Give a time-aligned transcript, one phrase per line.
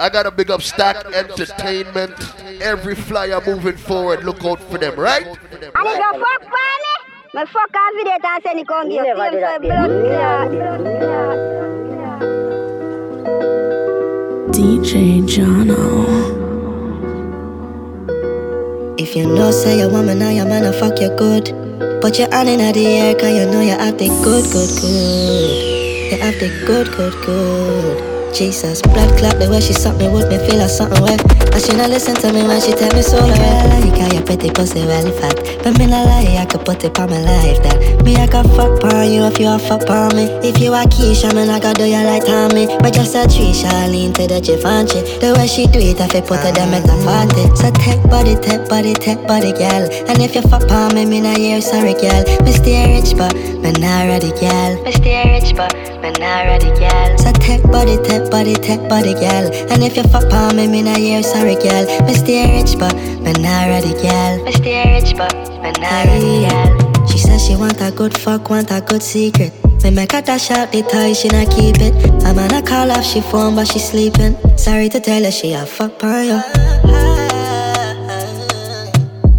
[0.00, 2.14] I gotta big up Stack Entertainment.
[2.62, 5.26] Every flyer moving forward, look out for them, right?
[5.26, 6.94] And if you fuck for me,
[7.34, 9.02] me fuck off with it and send it on you.
[9.02, 9.90] Never do that, blood.
[14.54, 16.28] DJ Jono.
[19.00, 21.46] If you know say you want me now, your man a fuck you good.
[22.00, 26.12] Put your hand in the air, cause you know you have the good, good, good.
[26.12, 28.07] You have the good, good, good.
[28.38, 31.18] Jesus, blood clot, the way she suck me would me feel like something wet.
[31.50, 34.14] And she not listen to me when she tell me so like I like how
[34.14, 35.34] your pretty pussy really fat.
[35.66, 38.46] But me not lie, I could put it on my life that me I can
[38.54, 40.30] fuck on you if you a fuck on me.
[40.46, 42.70] If you a Keisha, man I gotta do you like Tommy.
[42.78, 43.50] But just a tree,
[43.90, 45.02] lean to the Givenchy.
[45.18, 47.42] The way she do it, I feel put her them at the party.
[47.58, 49.90] So take body, take body, take body, girl.
[50.06, 52.22] And if you fuck on me, me not hear sorry, girl.
[52.46, 54.78] Me stay rich, but me not ready, girl.
[54.86, 57.18] Me stay rich, but me not ready, girl.
[57.18, 59.46] So take body, take body, tech body, girl.
[59.70, 61.84] And if you fuck on me, me not hear sorry, girl.
[62.06, 64.44] Me stay rich, but me not ready, girl.
[64.44, 67.06] Me stay rich, but me not ready, girl.
[67.06, 69.52] She says she want a good fuck, want a good secret.
[69.82, 71.94] Me make her dash out the toy, she not keep it.
[72.24, 74.36] I'm gonna call off she phone, but she sleeping.
[74.56, 76.40] Sorry to tell her she a fuck on you.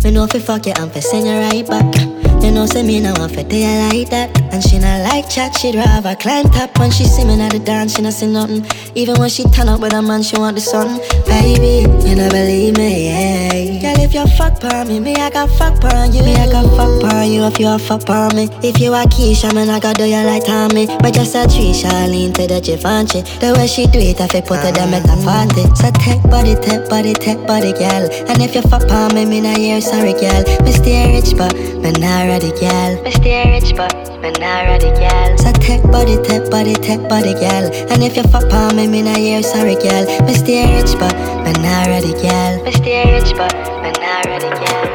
[0.03, 2.18] Me know if you fuck you, I'm for send you right back.
[2.41, 4.29] You know, say me now want for day like that.
[4.51, 7.59] And she not like chat, she'd rather climb top when she see me at the
[7.59, 7.95] dance.
[7.95, 8.65] She not see nothing.
[8.95, 10.99] Even when she turn up with a man, she want the sun.
[11.27, 13.78] Baby, you not believe me, yeah.
[13.80, 16.22] Girl, if you fuck on me, me I got fuck on you.
[16.22, 18.49] Me I got fuck on you if you a fuck on me.
[18.61, 20.86] If you a Keisha, man I got do you like Tommy.
[20.99, 21.71] But just a tree,
[22.11, 23.21] lean to the Givenchy.
[23.39, 25.63] The way she do it, I feel put her them at party.
[25.80, 28.03] So take body, take body, take body, girl.
[28.27, 30.43] And if you fuck on me, me not hear sorry, girl.
[30.59, 33.02] Me stay rich, but me not ready, girl.
[33.02, 35.38] Me stay rich, but me not ready, girl.
[35.39, 37.71] So take body, take body, take body, girl.
[37.88, 40.03] And if you fuck on me, me not hear sorry, girl.
[40.27, 41.16] Me stay rich, but
[41.47, 42.64] me not ready, girl.
[42.64, 44.88] Me stay rich, but me not ready, girl.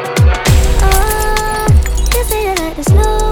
[0.83, 1.67] Oh,
[2.15, 3.24] you say you like the slow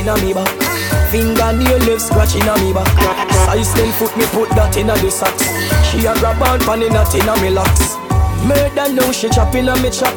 [0.00, 0.48] in a me back?
[1.12, 2.88] Fingernail left scratching a me back.
[3.44, 5.44] Size 10 foot me put that in a the socks.
[5.92, 8.00] She a grab on pan in a me locks.
[8.48, 10.16] Murder now she chopping a me chop.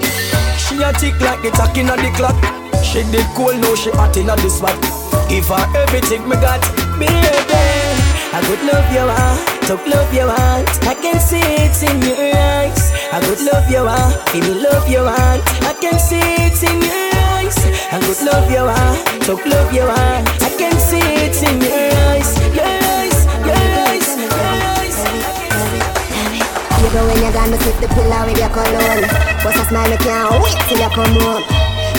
[0.56, 2.38] She a tick like the tack a the clock.
[2.80, 4.80] She did cool now she hot in a the spot.
[5.28, 6.64] Give her everything me got,
[6.96, 7.12] baby.
[8.34, 10.70] I could love you want, talk love you want.
[10.88, 12.94] I can see it in your eyes.
[13.12, 15.44] I could love you want, give me love you want.
[15.66, 17.58] I can see it in your eyes.
[17.94, 20.28] I could love you want, talk love you want.
[20.44, 24.44] I can see it in your eyes, your eyes, your eyes, your
[24.76, 25.00] eyes.
[26.84, 29.08] You go when you're gone, me the pillow with your cologne.
[29.48, 31.44] What's a smile, me can't wait till you come home.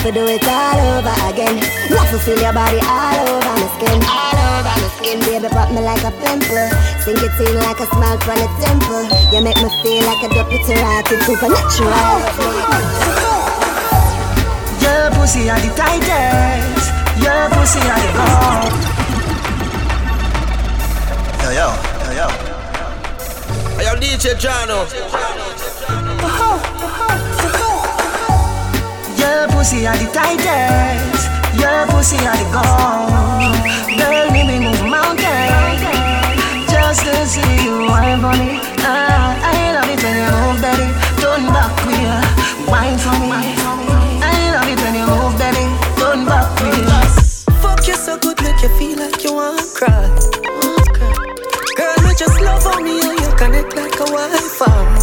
[0.05, 1.57] For do it all over again.
[1.89, 3.97] Love to feel your body all over my skin.
[4.05, 5.17] All over my skin.
[5.25, 6.69] Baby, pop me like a pimple.
[7.01, 9.01] Sink it in like a smile from a temple.
[9.33, 12.21] You make me feel like a deputy rotted supernatural.
[14.77, 16.74] Your pussy are the tightest.
[17.23, 18.71] Your pussy are the gold.
[21.41, 21.67] Yo, yo,
[22.03, 22.27] yo, yo.
[23.77, 24.79] Hey, yo, DJ Jono.
[29.17, 31.23] Your pussy are the tightest.
[31.59, 33.55] Your pussy are the gold.
[33.99, 35.81] Girl, make me move mountains
[36.69, 38.59] just to see you wine for me.
[38.83, 40.87] Ah, I love it when you move, baby.
[41.21, 42.19] Turn back queer,
[42.67, 43.55] wine for me.
[44.21, 45.65] I love it when you move, baby.
[45.97, 46.54] Turn back
[48.65, 50.07] you feel like you want to cry.
[51.75, 54.65] Girl, you just love on me and you connect like a Wi-Fi.
[54.65, 54.95] Ah.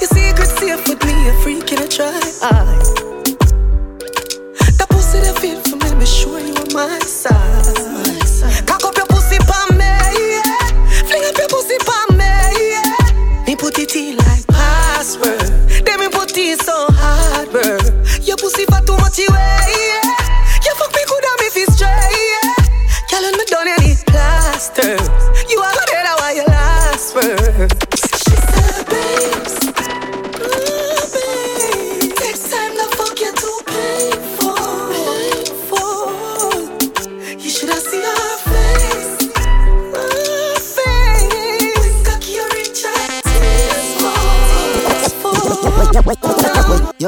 [0.00, 2.20] Your secret safe with me, a freak in a try.
[2.42, 2.66] Ah.
[4.78, 8.66] That pussy that feel for me, me sure you on my side.
[8.66, 11.06] Cock up your pussy pa me, yeah.
[11.06, 12.34] Fling up your pussy pa me,
[12.74, 13.44] yeah.
[13.46, 15.38] Me put it in like password.
[15.86, 17.78] Then me put it so hard, bro.
[18.22, 19.89] Your pussy for too much away, yeah.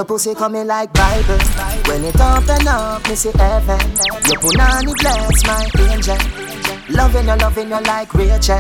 [0.03, 1.39] Your pussy coming like Bible.
[1.87, 3.79] When it open up, me see heaven.
[4.27, 6.19] Your punani bless my angel.
[6.91, 8.59] Loving you, loving you like Rachel.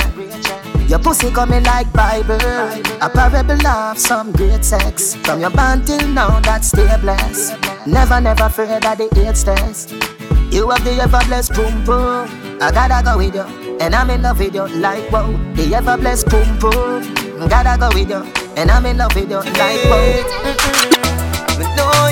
[0.86, 2.38] Your pussy coming like Bible.
[3.00, 5.16] A parable of some great sex.
[5.16, 7.58] From your band till now, that stay blessed.
[7.88, 9.90] Never, never afraid that the AIDS test.
[10.52, 12.58] You have the ever blessed boom boom.
[12.62, 15.26] I gotta go with you, and I'm in love with you like wow.
[15.54, 17.48] The ever blessed boom boom.
[17.48, 18.22] Gotta go with you,
[18.56, 20.91] and I'm in love with you like wow.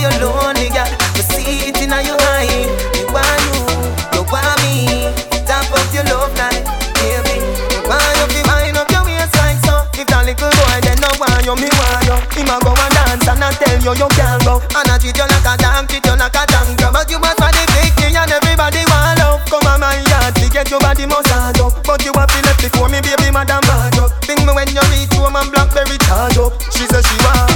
[0.01, 0.89] You're lonely, girl.
[1.13, 2.49] Me see it in your eye.
[2.97, 3.61] Me want you,
[4.17, 5.13] you want me.
[5.45, 6.65] Top of your love life,
[6.97, 7.37] baby.
[7.85, 9.85] Want you to wind up your waist like so.
[10.01, 12.17] If that little boy then no want you, me want you.
[12.33, 14.65] Him a go and dance and I tell you you can't go.
[14.73, 16.89] And I treat you like a dog, treat you like a tanker.
[16.89, 19.45] But you must for the big and everybody want love.
[19.53, 21.77] Come on my yard, to get your body massage up.
[21.85, 24.17] But you have to be left before me, baby, madam bad up.
[24.25, 26.57] Think me when you reach home and blackberry charge up.
[26.73, 27.50] She says she want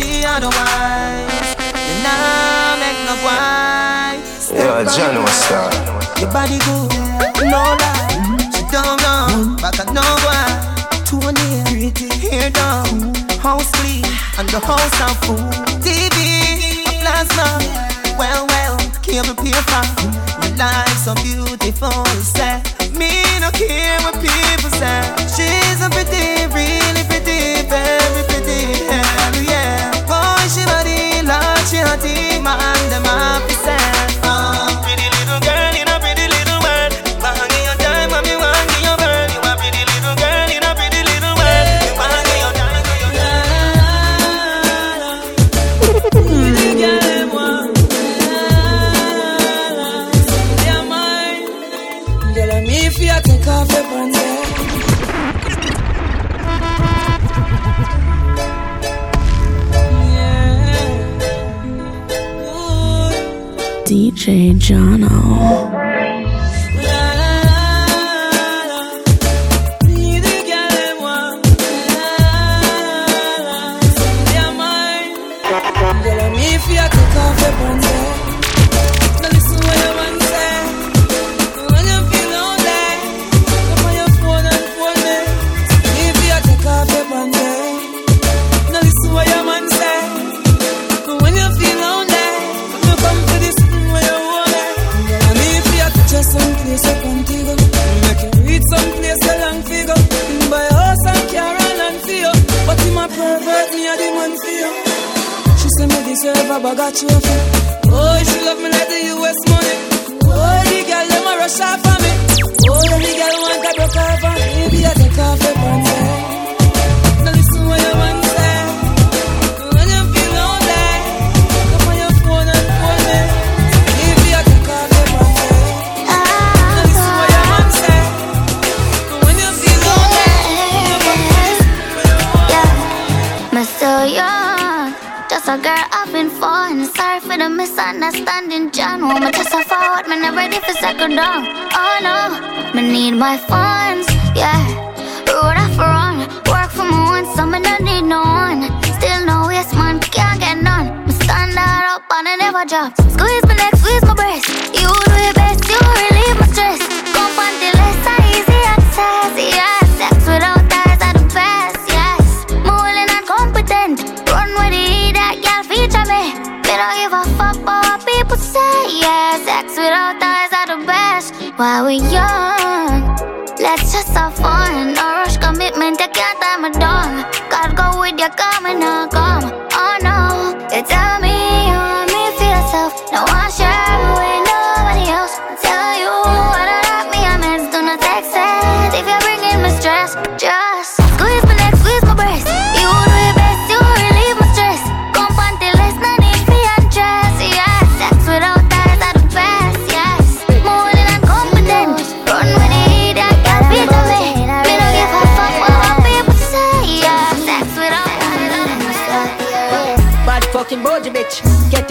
[0.00, 1.54] she otherwise.
[1.88, 4.18] You nah make no why.
[4.52, 5.70] Yeah, John was star.
[6.20, 6.90] Your body good,
[7.52, 8.48] no lie.
[8.52, 10.44] She don't know, back at no why.
[11.04, 14.04] Tony, pretty hair down, house clean,
[14.38, 15.38] and the house of food.
[15.84, 16.18] TV,
[16.86, 17.48] a plasma,
[18.18, 19.84] well, well, cable paper.
[20.42, 22.62] Your life so beautiful, say.
[22.98, 25.00] Me no care what people say.
[25.34, 26.19] She's a pretty,
[64.70, 65.69] Jono.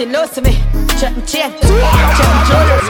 [0.00, 0.52] getting lost to me.
[0.98, 1.66] Check my chain, check my
[2.48, 2.80] jewelry.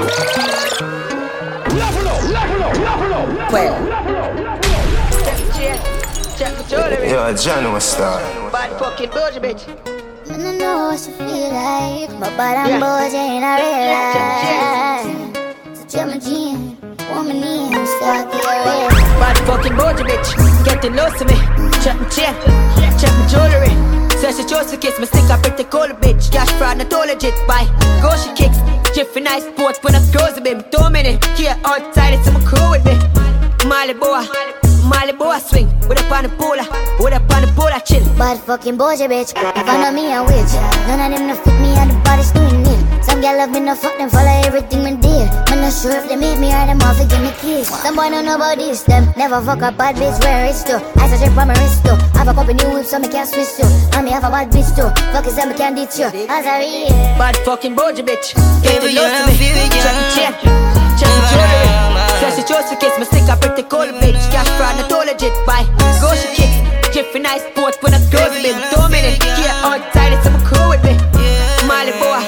[3.53, 3.75] Well,
[5.25, 5.79] check my chain,
[6.39, 7.11] check my jewelry.
[7.11, 8.21] Yo, John was star.
[8.51, 9.63] Bad fucking bougie bitch.
[10.31, 15.07] I don't know what you feel like, but but I'm bored and I realize.
[15.79, 16.77] So tell my gin,
[17.13, 18.91] woman in, stuck here.
[19.19, 21.35] Bad fucking bougie bitch, getting lost to me.
[21.83, 22.35] Check my chain,
[22.99, 24.00] check my jewelry.
[24.21, 26.31] Says she chose to kiss me, stick up pretty cold bitch.
[26.31, 27.33] Cash fraud, not all legit.
[27.47, 27.65] Why?
[28.03, 28.59] Go she kicks.
[28.95, 30.71] Jiffy nice sports when I close a bit.
[30.71, 32.97] Two minutes, here outside, it's my crew with me.
[33.67, 34.27] Molly boy,
[34.85, 35.69] Molly boy swing.
[35.89, 36.69] With up on the polar,
[37.01, 38.05] with up on the polar chill.
[38.19, 39.31] Bad fucking bullshit, bitch.
[39.31, 40.53] If I know me, I witch.
[40.87, 42.80] None of them no fit me, and the body's doing it.
[43.03, 45.29] Some girl love me, no fuck them, follow everything me did.
[45.49, 47.69] Man, not sure if they meet me or them off to give me kiss.
[47.83, 49.13] Some boy don't know about this, them.
[49.17, 50.79] Never fuck a bad bitch, where it's too.
[51.01, 51.97] I such a on my wrist too.
[52.19, 53.67] Have a couple new whips, so me can't switch too.
[53.97, 54.89] And me have a bad bitch too.
[55.13, 56.07] Fuck it, so me can't ditch you.
[56.29, 56.93] As I read.
[57.19, 58.37] Bad fucking bougie bitch.
[58.63, 59.33] Baby, Getting lost to me.
[59.33, 60.33] you feel it, Check my chain,
[61.01, 61.69] check my jewelry.
[62.21, 64.21] Says she chose to kiss me, stick up pretty cold bitch.
[64.31, 65.33] Cash fraud, not all legit.
[65.49, 65.65] Why?
[66.05, 66.57] Go she kicks.
[66.95, 68.55] Jiffy nice sports when I close a bit.
[68.71, 70.95] Two minutes, here outside, it's my crew with me.
[71.71, 72.19] Molly boy,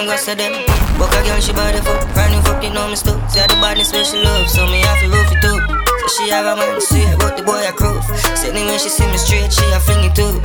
[0.00, 0.52] Me go say them?
[0.96, 3.52] Book a girl, she body fuck Brand new fuck, you know me stuck Say the
[3.60, 7.04] body special love So me have to roof it So she have a man sweet
[7.20, 8.00] But the boy a croof
[8.32, 10.40] Say when she see me straight She a fling it too.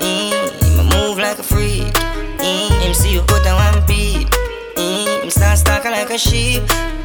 [0.00, 1.92] Mm, move like a freak.
[2.40, 4.32] Mm, see you put on one beat.
[4.80, 6.62] Mm, Him stand stalking like a sheep.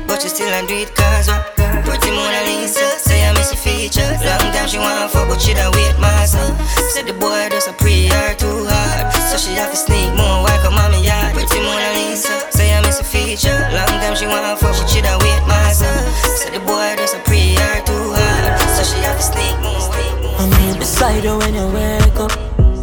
[0.07, 1.43] But you still a do it cause what?
[1.83, 5.53] Pretty Mona Lisa Say I miss your feature Long time she want fuck But she
[5.53, 9.12] don't wait my Said the boy does a pre her too hard.
[9.31, 12.81] So she have to sneak more come on me yard Pretty Mona Lisa Say I
[12.86, 15.89] miss a feature Long time she want fuck But she don't wait my son
[16.38, 19.81] Said the boy does a pre her too hard So she have to sneak more
[20.41, 22.31] I'm here beside you when you wake up.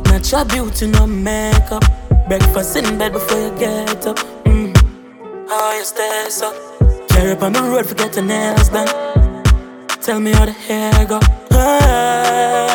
[0.07, 1.83] Natural beauty, no makeup.
[2.29, 4.17] Breakfast in bed before you get up.
[4.45, 4.77] Mm.
[5.49, 6.53] How you stay so?
[7.09, 8.87] Carry up on the road, forget your nails done.
[10.03, 11.19] Tell me how the hair go.
[11.51, 12.71] Ah,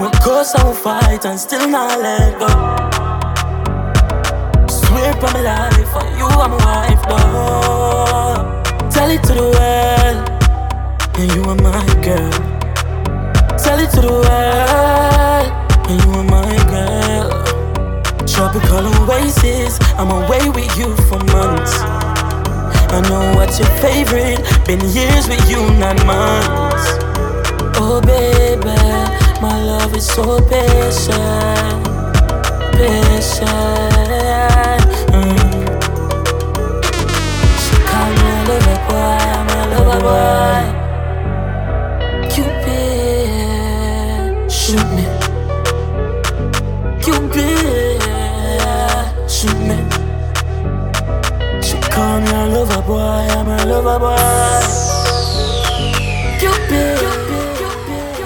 [0.00, 2.95] we go some fight and still not let go.
[5.06, 8.90] Swear on my life, for you I'm a wife, though.
[8.90, 10.18] Tell it to the world,
[11.16, 12.32] and you are my girl.
[13.56, 15.48] Tell it to the world,
[15.86, 17.28] and you are my girl.
[18.26, 21.74] Tropical oasis, I'm away with you for months.
[22.90, 26.98] I know what's your favorite, been years with you, not months.
[27.78, 28.74] Oh baby,
[29.40, 31.84] my love is so patient,
[32.72, 34.05] patient.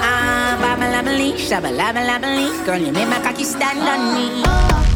[0.03, 2.65] Ah, babalabalee, shabalabalabalee.
[2.65, 4.89] Girl, you make my cocky stand on me.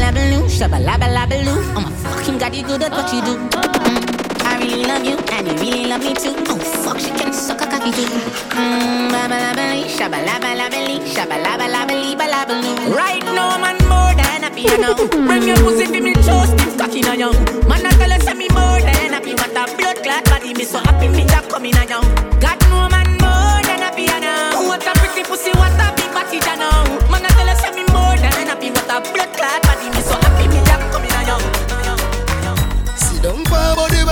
[0.00, 1.60] Babalabaloo, shabalabalabaloo.
[1.76, 3.36] Oh my fucking god, you good at what you do.
[3.36, 4.00] Mm,
[4.48, 6.32] I really love you, and you really love me too.
[6.48, 8.08] Oh fuck, she can suck a cocky too.
[8.56, 12.96] Mmm, babalabalee, shabalabalabalee, shabalabalabalee, balabaloo.
[12.96, 14.94] Right now, man, more than happy, you know.
[15.28, 17.32] Bring your pussy to me, toast, it's cocky now, yo.
[17.68, 19.34] Man, I tell her, say me more than happy.
[19.36, 22.00] What a blood clot body, me so happy, me that coming now, yo.
[22.40, 24.64] God, no man, more than happy, you know.
[24.64, 26.88] What a pretty pussy, what a big body, you know.
[27.12, 28.70] Man, I tell her, say me more than happy.
[28.72, 29.69] What a blood clot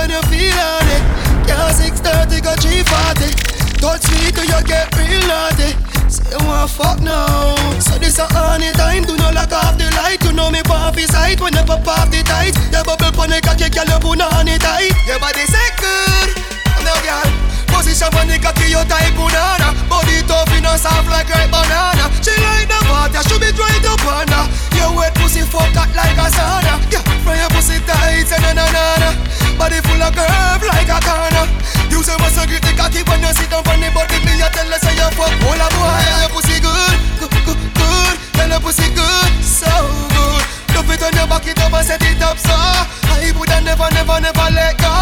[0.09, 1.03] when you feel on it.
[1.45, 3.29] Yeah, 630 go 340.
[3.77, 5.77] Touch me till you get real naughty.
[6.09, 7.55] Say you want fuck now.
[7.79, 9.03] So this a honey time.
[9.03, 10.23] Do not lock off the light.
[10.23, 12.57] You know me pop his sight when you pop off the tight.
[12.73, 14.93] You bubble pon the cocky, girl you put on it tight.
[15.05, 16.48] Your body say good.
[16.83, 17.29] Now girl.
[17.69, 19.71] Position on the cocky, you type banana.
[19.87, 22.09] Body tough, you know soft like ripe banana.
[22.25, 24.45] She like the water, she be dry on her.
[24.75, 26.81] Your wet pussy fuck hot like a sauna.
[26.89, 29.09] Yeah, from your pussy tight, say na na na
[29.57, 31.45] Body full of curve like a corner.
[31.91, 32.63] You say must grip?
[32.63, 35.09] The cocky when you sit down on the body Me a tell her say you
[35.13, 36.03] fuck all a boy.
[36.23, 38.15] Your pussy good, good, good, good.
[38.33, 39.69] Tell your pussy good, so
[40.15, 43.61] good Love it on your back it up and set it up so I woulda
[43.61, 44.93] never, never, never let go.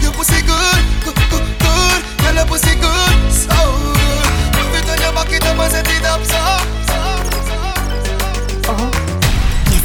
[0.00, 2.00] Your pussy good, good, good, good.
[2.18, 3.56] Tell your pussy good, so
[3.96, 4.26] good.
[4.56, 6.40] Love it on your back it up and set it up so
[8.68, 9.05] Oh, you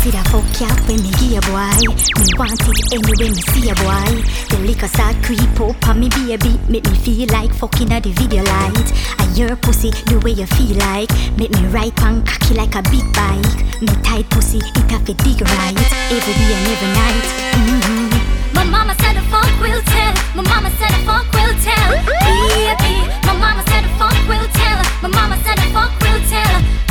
[0.02, 3.76] see that fuck ya when me a boy Me want it anyway me see a
[3.86, 4.10] boy
[4.50, 8.10] The liquor start creep up on me baby Make me feel like fucking at the
[8.18, 8.90] video light
[9.22, 12.82] I your pussy the way you feel like Make me ride pan cocky like a
[12.90, 15.78] big bike Me tight pussy it have to dig right
[16.10, 17.26] Every day and every night
[17.62, 18.58] mm-hmm.
[18.58, 20.14] My mama said the funk will tell.
[20.34, 21.90] My mama said the funk will tell.
[22.26, 22.94] Baby,
[23.26, 24.78] my mama said the funk will tell.
[25.02, 26.91] My mama said the funk will tell.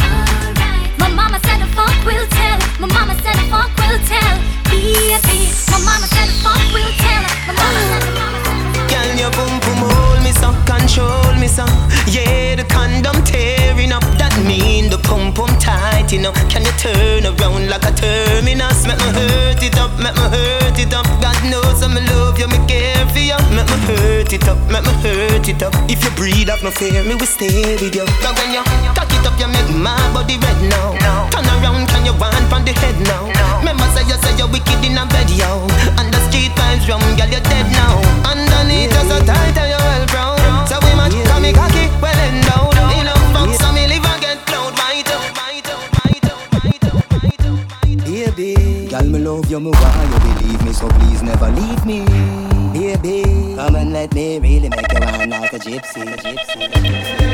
[1.11, 2.59] My mama said the funk will tell.
[2.79, 4.37] My mama said the funk will tell.
[4.71, 7.23] Baby, my mama said the funk will tell.
[7.49, 8.31] My mama said
[9.35, 10.33] boom boom hold me
[10.67, 11.49] control me.
[12.07, 14.20] Yeah, the condom tearing up.
[14.47, 16.33] Mean the pump pump tight, you know.
[16.49, 18.87] Can you turn around like a terminus?
[18.87, 21.07] Make me hurt it up, make me hurt it up.
[21.21, 23.37] God knows I'm love you, me care for you.
[23.53, 25.75] Make me hurt it up, make me hurt it up.
[25.89, 28.07] If you breathe up, no fear, me will stay with you.
[28.25, 28.65] But when you
[28.97, 30.97] cock it up, you make my body red now.
[31.31, 33.29] Turn around, can you want from the head now?
[33.61, 35.69] Remember say you say you're wicked in a bed, yo.
[36.01, 38.01] And the street vibes rum, girl, you're dead now.
[38.25, 40.40] Underneath just so tight and you're well brown.
[49.51, 52.05] You, me why you believe me, so please never leave me.
[52.73, 56.05] Baby, come and let me really make you run like a gypsy.
[56.23, 56.61] gypsy.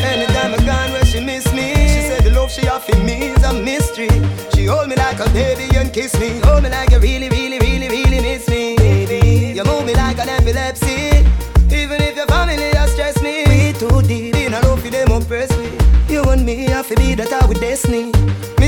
[0.02, 3.44] Anytime I gone where she miss me She said the love she offer me is
[3.44, 4.08] a mystery.
[4.54, 6.40] She hold me like a baby and kiss me.
[6.44, 8.76] Hold me like you really, really, really, really miss me.
[8.76, 11.26] Baby, you move me like an epilepsy.
[11.70, 13.44] Even if your family has stressed me.
[13.46, 14.36] We too deep.
[14.36, 15.70] In a love for them oppress me
[16.08, 18.12] You and me have to be that I with destiny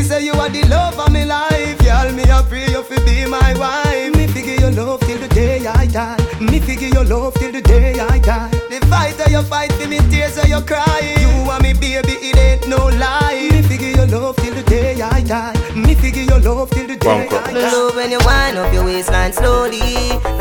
[0.08, 1.80] say you are the love of my life.
[1.82, 4.16] Y'all me I pray you fi be my wife.
[4.16, 6.16] Me figure your love till the day I die.
[6.40, 8.50] Me figure your love till the day I die.
[8.70, 11.00] The fight that you fight for me tears that you cry.
[11.20, 13.48] You and me baby it ain't no lie.
[13.52, 15.54] Me figure your love till the day I die.
[15.76, 17.72] Me figure your love till the day I Me die.
[17.72, 19.80] Love when you wind up your waistline slowly.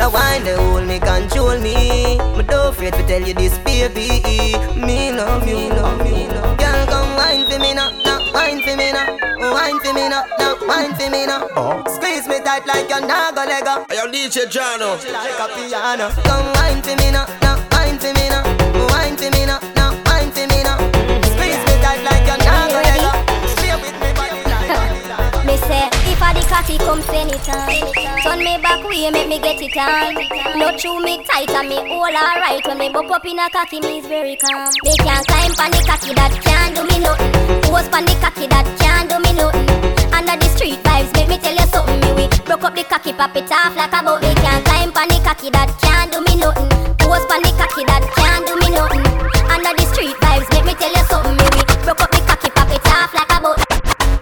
[0.00, 2.16] That wine they hold me, control me.
[2.36, 4.08] Me don't afraid to tell you this, baby.
[4.80, 6.56] Me love you, love you, love.
[6.56, 9.27] Girl, come wine for me now, now wine for me now,
[9.68, 11.46] wine for me now, now wine for me now.
[11.56, 11.82] Oh.
[11.94, 13.84] Squeeze me tight like you're not gonna let go.
[13.94, 14.96] Yo, DJ Jono.
[15.12, 16.08] Like a piano.
[16.24, 17.47] Come wine for me now, now
[26.38, 30.14] the cocky come send it on Turn me back way, make me get it on.
[30.58, 32.64] No chew me tight and me all alright.
[32.66, 34.70] When me buck up in a cocky, me is very calm.
[34.84, 37.32] They can't climb on the cocky, that can't do me nothing.
[37.62, 39.66] Pose on the cocky, that can't do me nothing.
[40.14, 43.12] Under the street vibes, make me tell you something Me we broke up the cocky,
[43.12, 44.20] pop it off like a boat.
[44.20, 46.68] They can't climb on the cocky, that can't do me nothing.
[47.02, 49.02] Pose on the cocky, that can't do me nothing.
[49.50, 52.50] Under the street vibes, make me tell you something Me we broke up the cocky,
[52.54, 53.77] pop it off like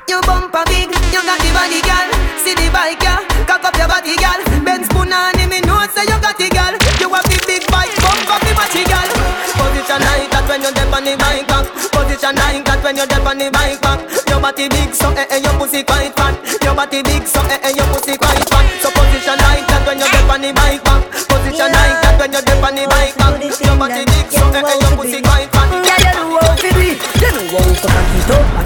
[0.06, 2.06] your bumper big, you got the body, girl.
[2.38, 3.26] See the bike, girl.
[3.42, 4.38] Cock up your body, girl.
[4.62, 6.74] Ben Benz Punani, me know say you got the girl.
[7.02, 7.90] You have the big bike,
[8.30, 9.10] up the matchy, girl.
[9.58, 11.66] Position like that when you're on the bike back.
[11.90, 13.98] Position like that when you're on the bike back.
[14.30, 16.38] Your body big, so eh eh, your pussy quite fat.
[16.62, 18.66] Your body big, so eh eh, your pussy quite fat.
[18.78, 21.02] So position like that when you're on the bike back.
[21.26, 21.82] Position yeah.
[21.82, 23.42] like that when you're on the bike back.
[23.42, 25.66] Your body big, so eh eh, your pussy quite fat.
[25.82, 27.02] Yeah, you know how to be, it.
[27.18, 28.65] You know how to cock it up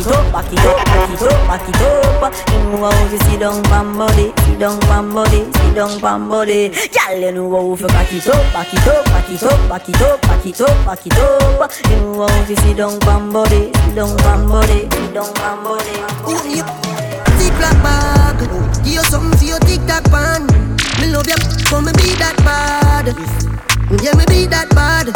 [0.00, 2.32] it up, back it up, back it up, back it up.
[2.52, 6.28] You know how to sit down pam body, sit down pam body, sit down pam
[6.28, 6.68] body.
[6.68, 9.88] Girl, you know how to back it up, back it up, back it up, back
[9.88, 11.72] it up, back it up, back it up.
[11.90, 15.64] You know how to sit down pam body, sit down pam body, sit down pam
[15.64, 15.94] body.
[17.40, 18.38] Ziploc bag,
[18.84, 20.46] give you something for your tic tac pan.
[21.00, 21.36] Me love you,
[21.66, 23.06] come me be that bad.
[24.02, 25.08] Yeah, me be that bad.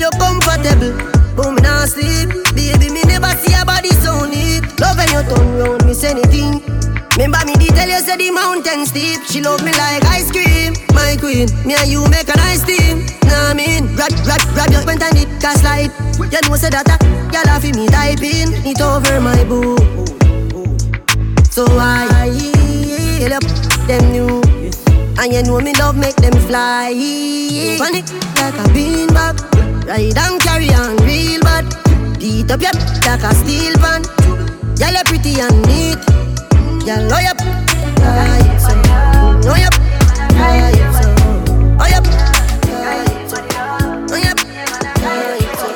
[0.00, 0.94] You're comfortable,
[1.36, 2.49] but me not sleep.
[3.42, 4.62] See a body so neat.
[4.80, 6.60] Love when you turn round, miss anything.
[7.16, 9.20] Remember me tell you say the mountain steep.
[9.28, 11.48] She love me like ice cream, my queen.
[11.66, 13.04] Me and you make a nice team.
[13.28, 15.92] Nah, I mean, grab, grab, grab your point and it can slide.
[16.32, 19.76] You know say that uh, a girl have me typing it over my boo.
[21.50, 23.44] So I heal up
[23.86, 24.40] them new.
[25.18, 26.94] And you know me love make them fly.
[27.76, 28.00] Funny
[28.40, 29.36] like a beanbag.
[29.84, 31.66] Ride and carry on real bad.
[32.20, 32.70] Beat up your
[33.08, 34.02] like a steel pan.
[34.76, 35.96] Girl you pretty and neat.
[36.84, 37.40] Girl oh yep,
[37.96, 38.76] right so.
[39.48, 39.72] Oh yep,
[40.36, 41.08] right so.
[41.88, 42.04] Yep,
[45.00, 45.72] right so.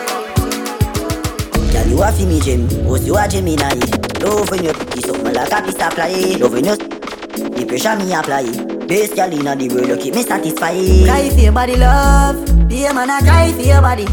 [1.89, 3.73] You a fi me gem, host you a Gemini.
[4.21, 6.37] Love when you you something like a of fly.
[6.39, 8.45] Love when you the pressure me apply.
[8.87, 11.07] Best girl inna the world, you keep me satisfied.
[11.07, 12.69] Cry for your body, love.
[12.69, 14.07] Be a man, I cry for your body.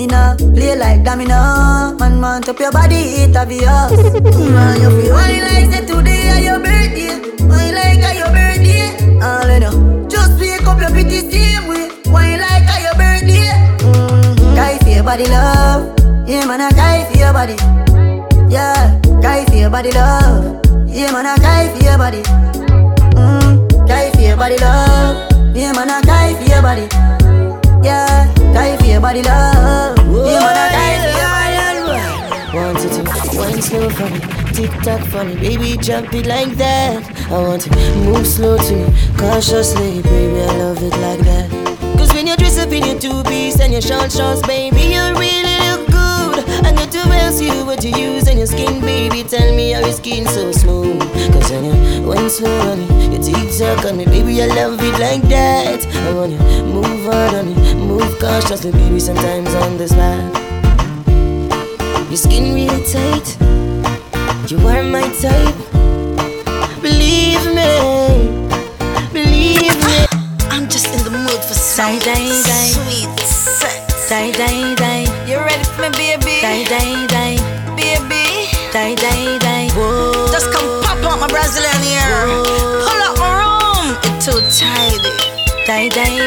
[0.00, 1.92] Me nah play like domino.
[2.00, 3.92] Man, want up your body, it obvious.
[4.32, 7.20] Man, you feel why like say today are your birthday.
[7.44, 8.96] Why like are your birthday?
[9.20, 11.90] All I know, just wake up your pretty same way.
[12.08, 13.52] Why like are your birthday?
[13.84, 14.54] Mm-hmm.
[14.56, 15.82] Cry for your body, love.
[16.26, 17.56] Yeah, man, I cry for your body.
[18.48, 20.64] Yeah, cry for your body, love.
[20.88, 22.22] Yeah, man, I cry for your body.
[23.20, 25.28] Mm, cry for your body, love.
[25.54, 26.00] Yeah, man, I
[29.00, 29.96] your body, love.
[29.96, 32.56] Man, I cry for your body.
[32.56, 34.20] Want you to wine slow for me,
[34.52, 37.30] tick tock for me, baby jump it like that.
[37.30, 37.70] I want to
[38.04, 41.48] move slow to me, cautiously, baby I love it like that.
[41.96, 45.00] Cause when you dress up in your two piece and your short shorts, baby you
[45.00, 45.39] look good.
[46.64, 49.22] I got to ask you what you use on your skin, baby.
[49.22, 51.00] Tell me how your skin so smooth.
[51.32, 54.78] Cause when you wine slow on me, you tick tock on me, baby I love
[54.80, 55.86] it like that.
[55.86, 59.00] I want you move on on me, move cautiously, baby.
[59.00, 60.50] Sometimes on the spot.
[62.08, 63.38] Your skin really tight.
[64.50, 65.54] You are my type.
[66.82, 67.72] Believe me,
[69.12, 70.06] believe me.
[70.50, 72.72] I'm just in the mood for die, die.
[72.74, 74.08] sweet sex.
[74.08, 74.79] Die,
[76.70, 77.36] die, die.
[77.76, 79.68] Baby, Die, die, die.
[80.30, 82.26] just come pop out my Brazilian ear.
[82.86, 83.96] Pull up my room.
[84.16, 85.10] It's too tidy.
[85.66, 86.19] Die, die,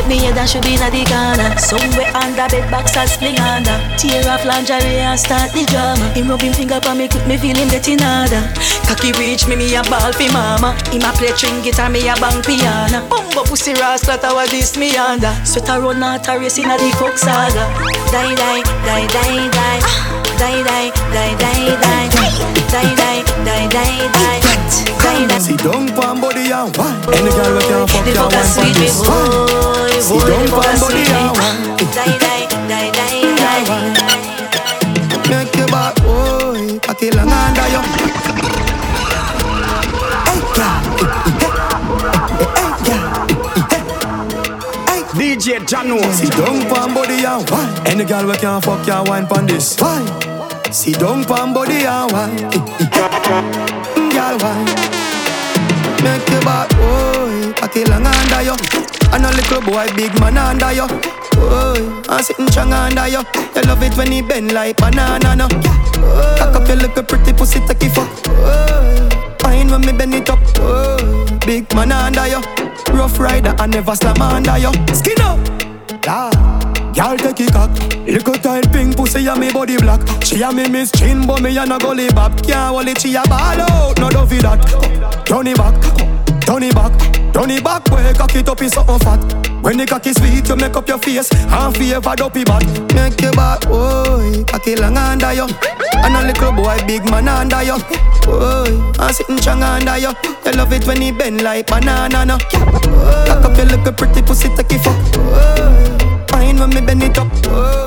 [0.00, 3.38] take me head and should be in the corner Somewhere under bed box and spling
[3.38, 6.08] under Tear off lingerie and start the drama.
[6.14, 8.40] Him rub him finger pa me quick me feel him getting harder.
[8.88, 10.72] Cocky reach me me a ball fi mama.
[10.88, 13.04] Him a play string guitar me a bang piano.
[13.08, 15.32] Bumbo pussy that was this me under.
[15.44, 17.68] Sweat a run out a race inna the coke saga.
[18.08, 19.04] Die die die.
[19.12, 19.42] Die
[20.40, 21.36] die die die die.
[21.36, 21.76] Die die die die
[22.70, 24.49] die Die die
[25.20, 26.96] See down pan body and wine.
[27.12, 30.00] Any girl we can fuck The ya wine sweet pan me this boy, wine.
[30.00, 31.60] See boy, down the fuck a pan body and wine.
[31.92, 33.64] Die die die die die
[35.28, 37.82] Make your back boy, cocky long under you.
[40.24, 40.82] Hey girl,
[44.88, 45.98] hey DJ Jono.
[46.12, 47.72] See down pan body and wine.
[47.86, 50.06] Any girl we can fuck ya wine pan this wine.
[50.72, 52.38] See down pan body and wine.
[52.38, 53.42] Eh, eh, eh.
[53.96, 54.89] Mm, girl wine.
[56.02, 58.56] Make your back boy, cocky long under you.
[59.12, 60.86] And a little boy, big man under you.
[61.34, 63.22] Boy, I'm sitting strong under you.
[63.54, 65.48] You love it when he bend like banana, no.
[66.38, 68.08] Cock up your little pretty pussy, take it fuck.
[69.40, 70.38] Fine when me bend it up.
[70.58, 72.40] Oh, Big man under you.
[72.92, 74.72] Rough rider, I never slam under you.
[74.94, 75.38] Skin up.
[76.06, 76.49] Ah.
[76.94, 77.70] Girl take it cock.
[78.06, 80.00] Little tight pink pussy and me body black.
[80.24, 83.14] She a me miss chin but me a no gully bop Can't hold it she
[83.14, 83.98] a ball out.
[83.98, 85.24] No do for that.
[85.24, 85.74] Turn it back.
[86.44, 86.92] Turn it back.
[87.32, 87.88] Turn it back.
[87.90, 89.22] Way cock it up is something fat.
[89.62, 91.30] When the cocky sweet you make up your face.
[91.32, 94.44] And favor dopey back Make your back boy.
[94.44, 95.46] Cocky long under you.
[95.94, 97.78] And a little boy big man under you.
[98.26, 98.66] Boy
[98.98, 100.12] I'm sitting strong under you.
[100.44, 102.38] You love it when he bend like banana no.
[102.38, 105.12] Cock up your little pretty pussy take it fuck.
[105.12, 106.09] Boy
[106.50, 107.28] wine when me bend it up.
[107.46, 107.84] Oh,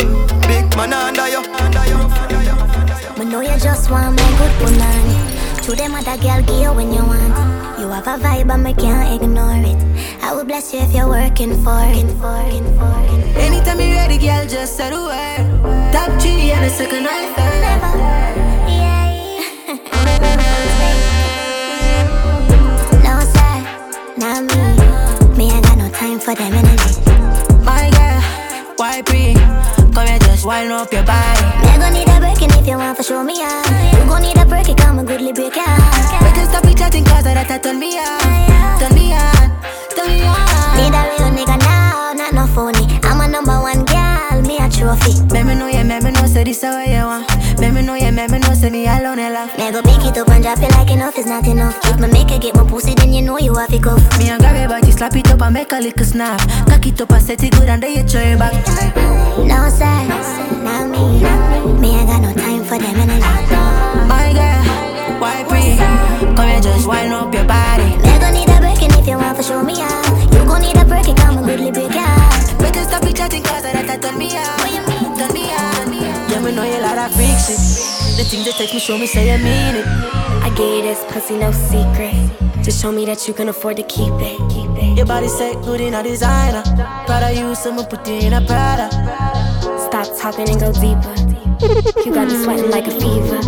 [0.48, 1.38] big man under you.
[1.38, 5.64] Oh, oh, oh, me know you just want my good woman.
[5.64, 7.80] To them other girl, give you when you want.
[7.80, 9.78] You have a vibe and me can't ignore it.
[10.22, 12.06] I will bless you if you're working for it.
[13.38, 15.94] Anytime you're ready, girl, just say the word.
[15.94, 17.52] Top three and a second or third.
[23.04, 23.56] No sir,
[24.18, 24.62] not me.
[25.38, 27.02] Me I got no time for them energy.
[27.64, 28.03] My God
[28.84, 29.02] why?
[29.96, 31.46] Come here, just wind up your body.
[31.72, 33.64] I gon' need a breaking if you want to show me out.
[33.96, 35.80] You gon' need a break it, come and goodly break out.
[36.24, 38.20] We can stop it chatting cause that I turn me on.
[38.82, 39.48] Turn me on,
[39.96, 40.76] turn me on.
[40.76, 42.84] Need a real nigga now, not no phony.
[43.04, 45.16] I'm a number one girl, me a trophy.
[45.32, 47.33] Let me know, yeah, let me know, say this how you want.
[47.64, 49.56] Let me know, yeah, let me know, say me alone and laugh.
[49.56, 51.80] Go pick it up and drop it like enough is not enough.
[51.86, 53.96] If me make it get my pussy, then you know you have to go.
[54.20, 56.42] Me and grab your body, slap it up and make a little snap.
[56.68, 58.52] Cock it up and set it good and then you throw it back.
[59.38, 59.88] No sir,
[60.60, 61.24] not me.
[61.80, 62.73] Me ain't got no time for
[77.06, 77.60] of freak shit.
[78.18, 79.88] The things that text me show me say you mean it.
[80.44, 82.16] I gave this pussy no secret.
[82.64, 84.38] Just show me that you can afford to keep it.
[84.52, 84.98] Keep it.
[84.98, 85.28] Your body
[85.66, 86.64] good in a designer.
[87.06, 88.90] Prada you, so I'ma put in a Prada.
[89.88, 91.16] Stop talking and go deeper.
[92.06, 93.40] You got me sweating like a fever.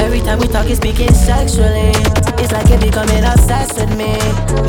[0.00, 1.92] Every time we talk, you're speaking sexually.
[2.40, 4.16] It's like you're becoming obsessed with me.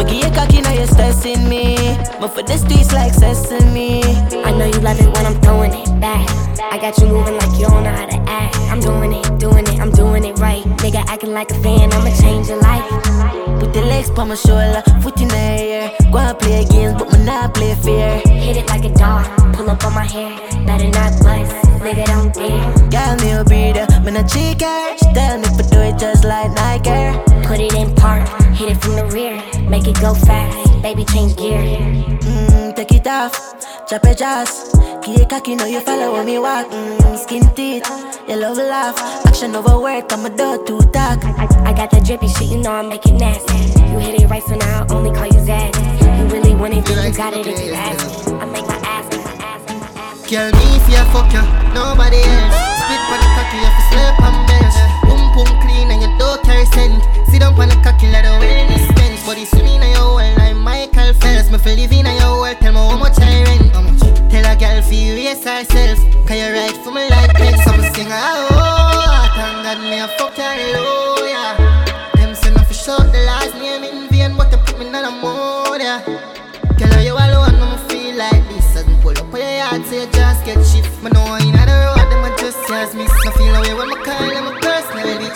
[0.10, 1.78] Give you cocky, now you're stressing me.
[2.20, 4.04] But for the streets, like sesame.
[4.44, 6.49] I know you love it when I'm throwing it back.
[6.72, 8.56] I got you moving like you don't know how to act.
[8.70, 10.64] I'm doing it, doing it, I'm doing it right.
[10.84, 12.88] Nigga acting like a fan, I'ma change your life.
[13.60, 15.92] Put the legs on my shoulder, foot in the air.
[16.12, 18.20] Go and play games, but me not play fair.
[18.20, 20.38] Hit it like a dog, pull up on my hair.
[20.68, 21.52] Better not bust,
[21.82, 22.62] nigga don't dare.
[22.94, 24.98] Girl, me a breather, not cheat her.
[24.98, 27.18] She tell me to do it just like Nike.
[27.48, 29.42] Put it in park, hit it from the rear.
[29.68, 31.60] Make it go fast, baby change gear.
[31.60, 33.34] Mm, take it off,
[33.88, 34.76] chop it just.
[35.02, 36.68] Kick cocky, know you follow me walk.
[36.68, 37.88] Mm, skin teeth,
[38.28, 38.98] you love laugh.
[39.26, 41.24] Action over word, I'm a dog to talk.
[41.66, 43.58] I got that drippy shit, you know I make it nasty.
[43.92, 45.76] You hit it right, so now I only call you Zed.
[45.76, 48.40] You really want it, then you got it if you ask me.
[48.40, 49.08] I make my ass.
[50.30, 52.56] Girl, me if you fuck you, nobody else.
[52.80, 54.76] Spit on the cocky, you fi slap on bench.
[55.08, 57.02] Boom boom clean and you don't carry scent.
[57.28, 58.69] Sit down on the cocky like the wellness stench.
[59.30, 61.52] Body swimming in your well like Michael Phelps.
[61.52, 64.02] Me fi live in your well, tell me how much I rent.
[64.32, 66.00] Tell a girl fi raise herself.
[66.26, 67.62] Can you ride for me like that?
[67.64, 70.99] So me sing oh, thank God me a fuck hallelujah.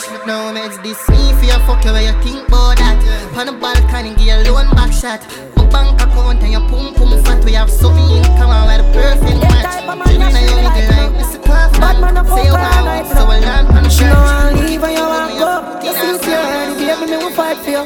[0.04, 0.12] Bitch.
[0.12, 2.98] But now me it's this me for you fuck you where you think about that.
[3.38, 5.22] On the balcony, give you a loan back shot.
[5.56, 7.44] My bank account and your pum pum fat.
[7.44, 10.08] We have something in common where the perfect match.
[10.08, 11.40] Jenny, now you make it like Mr.
[11.44, 12.16] Kaufman.
[12.26, 14.10] Say you want out, so I learn from the church.
[14.10, 15.52] know I leave when you want go.
[15.84, 17.84] You feel scared, baby, me will fight for you.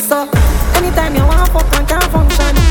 [0.00, 0.28] So,
[0.76, 2.65] anytime you want fuck, one can function.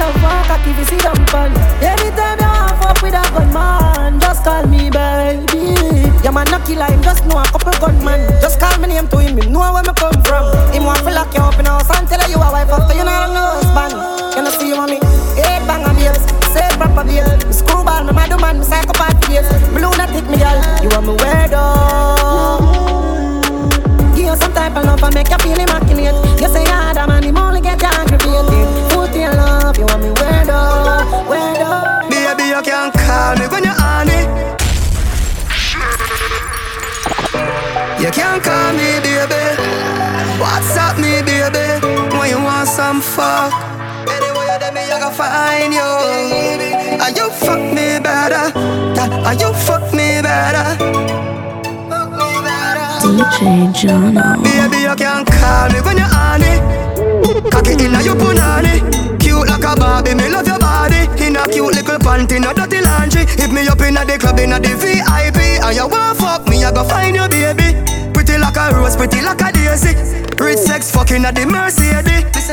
[0.00, 1.52] Of walk, I give you see them fun.
[1.84, 5.76] Anytime you want fuck with a gunman, just call me baby.
[6.24, 8.24] Your man not kill him, just know a couple gunman.
[8.40, 10.48] Just call me name to him, him know where me come from.
[10.72, 12.96] Him want to lock you up in a house and tell you a wife after
[12.96, 13.92] you know no husband.
[14.36, 14.96] You know see you mommy,
[15.36, 17.44] eight bang on babes, say proper babe.
[17.44, 19.52] Me screwball, me mad man, me psychopath babes.
[19.76, 21.60] Me lunatic, me girl, you are me weirdo.
[22.24, 22.64] Oh.
[24.16, 26.16] Give you some type of love and make you feel immaculate.
[26.40, 27.19] You say you're hard man,
[40.40, 41.84] What's up, me, baby?
[42.16, 43.52] When you want some fuck.
[44.08, 45.84] Anyway, you there, me, I can find you.
[46.96, 48.48] Are you fuck me better?
[49.28, 50.64] Are you fuck me better?
[53.04, 54.42] DJ Jono.
[54.42, 57.52] Baby, you can call me when you're on it.
[57.52, 58.80] Cocky inna your punani.
[59.20, 61.04] Cute like a Barbie, me love your body.
[61.22, 63.26] In a cute little panty, no dirty laundry.
[63.26, 65.60] Hit me up inna the club, inna the VIP.
[65.62, 67.89] And you want fuck me, I go find you, baby.
[68.52, 69.94] Like a rose, pretty like a daisy.
[70.42, 72.50] Rich sex fucking at the Mercedes.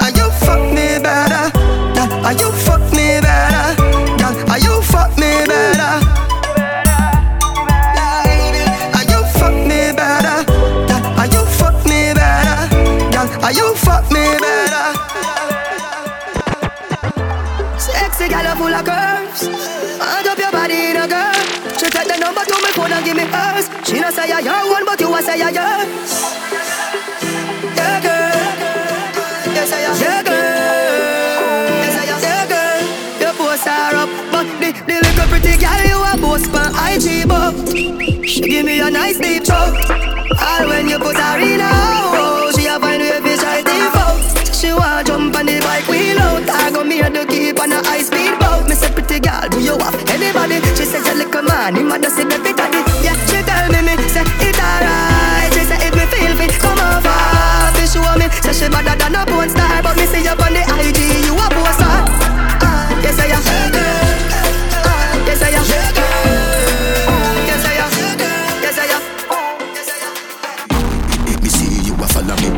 [0.00, 1.52] Are you fuck me better?
[2.24, 3.76] Are you fuck me better?
[4.48, 6.00] Are you fuck me better?
[8.96, 10.48] Are you fuck me better?
[11.20, 12.64] Are you fuck me better?
[13.44, 14.86] Are you fuck me better?
[17.78, 19.46] Sexy gal full of curves.
[20.00, 20.83] Hand up your body
[23.14, 23.66] me hers.
[23.86, 25.88] She no say you're your one, but you a say you're yours.
[27.78, 28.34] Yeah, girl.
[29.54, 29.94] Yes, I am.
[30.02, 31.74] Yeah, girl.
[31.82, 32.20] Yes, I am.
[32.26, 32.80] Yeah, girl.
[33.22, 37.28] You post her up, but the, the little pretty girl you a post on IG,
[37.28, 37.54] but
[38.26, 39.78] she give me a nice deep choke.
[40.40, 44.54] All when you put her in a hole, she a find way fi try default.
[44.54, 46.48] She want jump on the bike wheel out.
[46.48, 48.68] I go me to keep on a high speed boat.
[48.68, 50.60] Me say pretty girl, do you have anybody?
[50.74, 52.73] She says you little man, him a just say baby daddy.
[58.14, 60.62] Show me, say she better than a porn star, but me see you on the
[60.62, 61.82] IG, you a poster.
[62.62, 63.42] Ah, yes I am.
[64.86, 65.66] Ah, yes I am.
[67.50, 67.90] Yes I am.
[68.62, 69.02] Yes I am.
[71.42, 72.48] Me see you a follow me.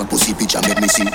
[0.00, 1.08] A pussy picture me see.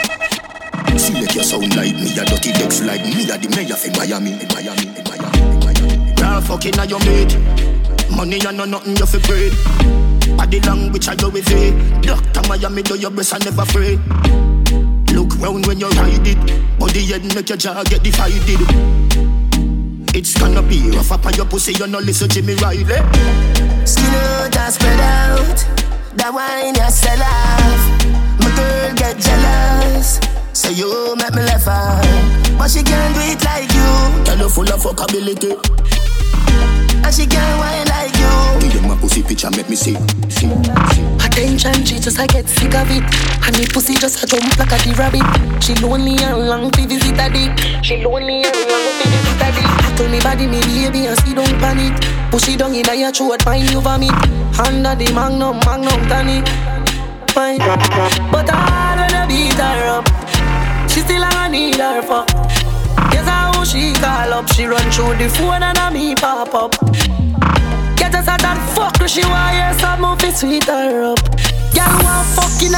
[1.43, 2.51] Sound like me, a dirty
[2.85, 6.13] like me, a the mayor in Miami, in Miami, in Miami, in Miami.
[6.15, 7.37] Girl, fucking on your mate.
[8.15, 9.53] Money and no nothing you fi breed.
[10.37, 12.01] Body language I go with it.
[12.01, 13.99] Doctor Miami do your best and never afraid.
[15.11, 16.79] Look round when you ride it.
[16.79, 18.61] Body head make your jaw get divided.
[20.15, 22.85] It's gonna be rough up on your pussy, you no listen to me Riley.
[23.85, 25.57] Skin out and spread out.
[26.15, 28.39] That wine you sell off.
[28.39, 30.19] My girl get jealous.
[30.53, 32.57] Say you make me laugh out.
[32.57, 34.23] But she can't do it like you.
[34.23, 35.74] Girl, you full of fuckability.
[37.05, 38.69] And she can't wine like you.
[38.69, 39.95] Give them a pussy picture, make me see.
[40.29, 41.05] see, see.
[41.21, 43.03] Attention, she just I get sick of it.
[43.45, 45.25] And the pussy just a jump like a the rabbit.
[45.63, 47.83] She lonely and long to visit a dick.
[47.83, 49.69] She lonely and long to visit a dick.
[49.85, 51.93] I told me body, me baby, and she don't panic.
[52.31, 54.11] Push it down in your throat, find you vomit.
[54.59, 56.47] Under the magnum, magnum tonic.
[57.35, 57.59] Fine,
[58.31, 60.89] but I wanna beat her up.
[60.89, 62.44] She still I need her fuck.
[63.65, 64.47] She call up.
[64.53, 66.71] She run through the phone and a me pop up.
[67.97, 71.19] Get us at that fuck, she want hear some movie sweet her up.
[71.73, 72.74] Girl want fucking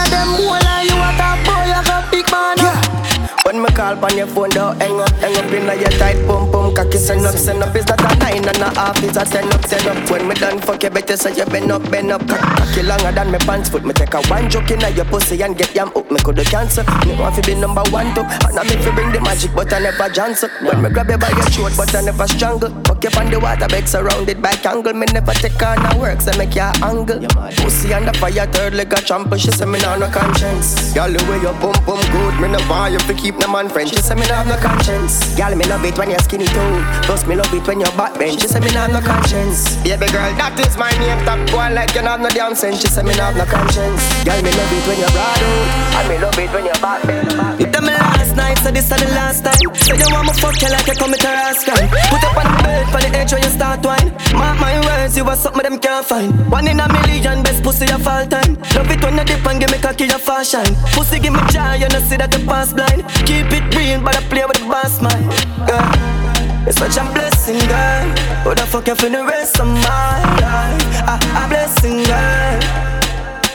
[3.95, 6.97] call on your phone, don't hang up, hang up in your tight boom boom cocky
[6.97, 7.76] send up, send up.
[7.76, 9.02] Is that a nine and a half?
[9.04, 10.10] It's a ten up, ten up.
[10.10, 12.28] When me done fuck you, better say you bend up, bend up.
[12.28, 13.86] Cock- Cocky longer than me pants foot.
[13.86, 16.12] Me take a one joke in your pussy and get yam up.
[16.12, 16.84] Me coulda cancel.
[17.06, 18.26] Me want to be number one too.
[18.47, 20.50] And I me fi bring the magic, but I never cancel.
[20.62, 22.69] When me grab you by your throat, but I never strangle.
[22.84, 24.93] Fuck you on the water, bed surrounded by angle.
[24.93, 27.19] Me never take on a work, so make you angle.
[27.63, 29.38] Pussy the fire, third leg a trample.
[29.38, 30.93] She say me nah no conscience.
[30.93, 33.69] Girl, the way you bump bump good, me no want you to keep no man
[33.78, 33.90] friend.
[33.90, 35.22] She say me nah have no conscience.
[35.38, 36.74] Girl, me love it when you're skinny too.
[37.06, 38.42] Plus me love it when you're back bench.
[38.42, 39.76] She say me nah have no conscience.
[39.86, 41.20] Baby girl, that is my name.
[41.26, 42.82] Top boy like you have no damn sense.
[42.82, 44.02] She say me nah have no conscience.
[44.26, 46.02] Girl, me love it when you're broad out.
[46.02, 47.60] And me love it when you're back bench.
[47.62, 49.73] You tell me last night, so this is the last time.
[49.76, 51.82] So you want me fuck you like you commit a rascal.
[52.13, 54.13] Put up on the bed for the edge when you start wine.
[54.38, 56.32] Mark my words, you are something them can't find.
[56.52, 58.54] One in a million, best pussy of all time.
[58.78, 60.67] Love it when you dip and give me cocky your fashion.
[60.93, 63.02] Pussy give me joy, you know see that you pass blind.
[63.26, 65.21] Keep it real, but I play with the boss man.
[65.67, 66.67] Yeah.
[66.67, 68.06] It's such a blessing, girl.
[68.43, 70.84] Who the fuck you for the rest of my life?
[71.08, 72.60] A, a blessing, girl.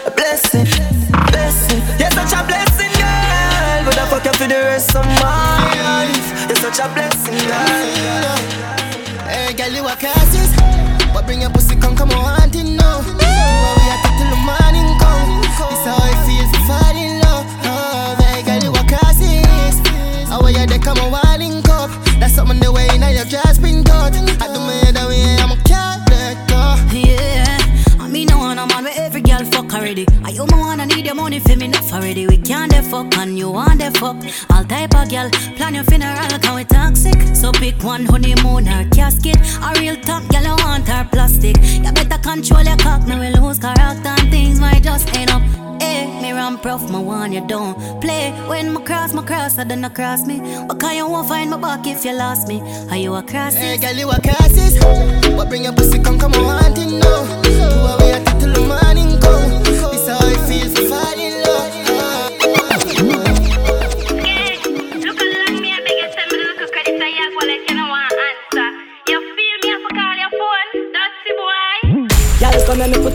[0.06, 1.11] A blessing.
[4.52, 6.28] The rest of my life?
[6.48, 8.38] You're such a blessing, girl.
[9.24, 10.52] Hey, girl, you a cassis.
[11.14, 12.41] But bring your pussy, come, come on,
[31.42, 32.26] for me enough already.
[32.26, 34.16] We can't the fuck and you want the fuck.
[34.50, 37.36] All type of girl, plan your funeral, can we toxic?
[37.36, 39.36] So pick one honeymoon or casket.
[39.62, 41.56] A real top girl, I want her plastic.
[41.62, 45.42] You better control your cock, me will lose character and things might just end up.
[45.80, 48.30] Eh, me run prof, my one you don't play.
[48.48, 50.38] When my cross, my cross, I don't cross me.
[50.68, 52.60] But can you won't find my back if you lost me?
[52.90, 53.54] Are you a cross?
[53.54, 54.78] Hey, girl, you a cassis.
[55.36, 57.42] But bring your pussy, come, come on, hunting now.
[57.42, 57.50] Do
[57.82, 59.62] what we are till the morning come.
[59.64, 61.31] This how it feels to fall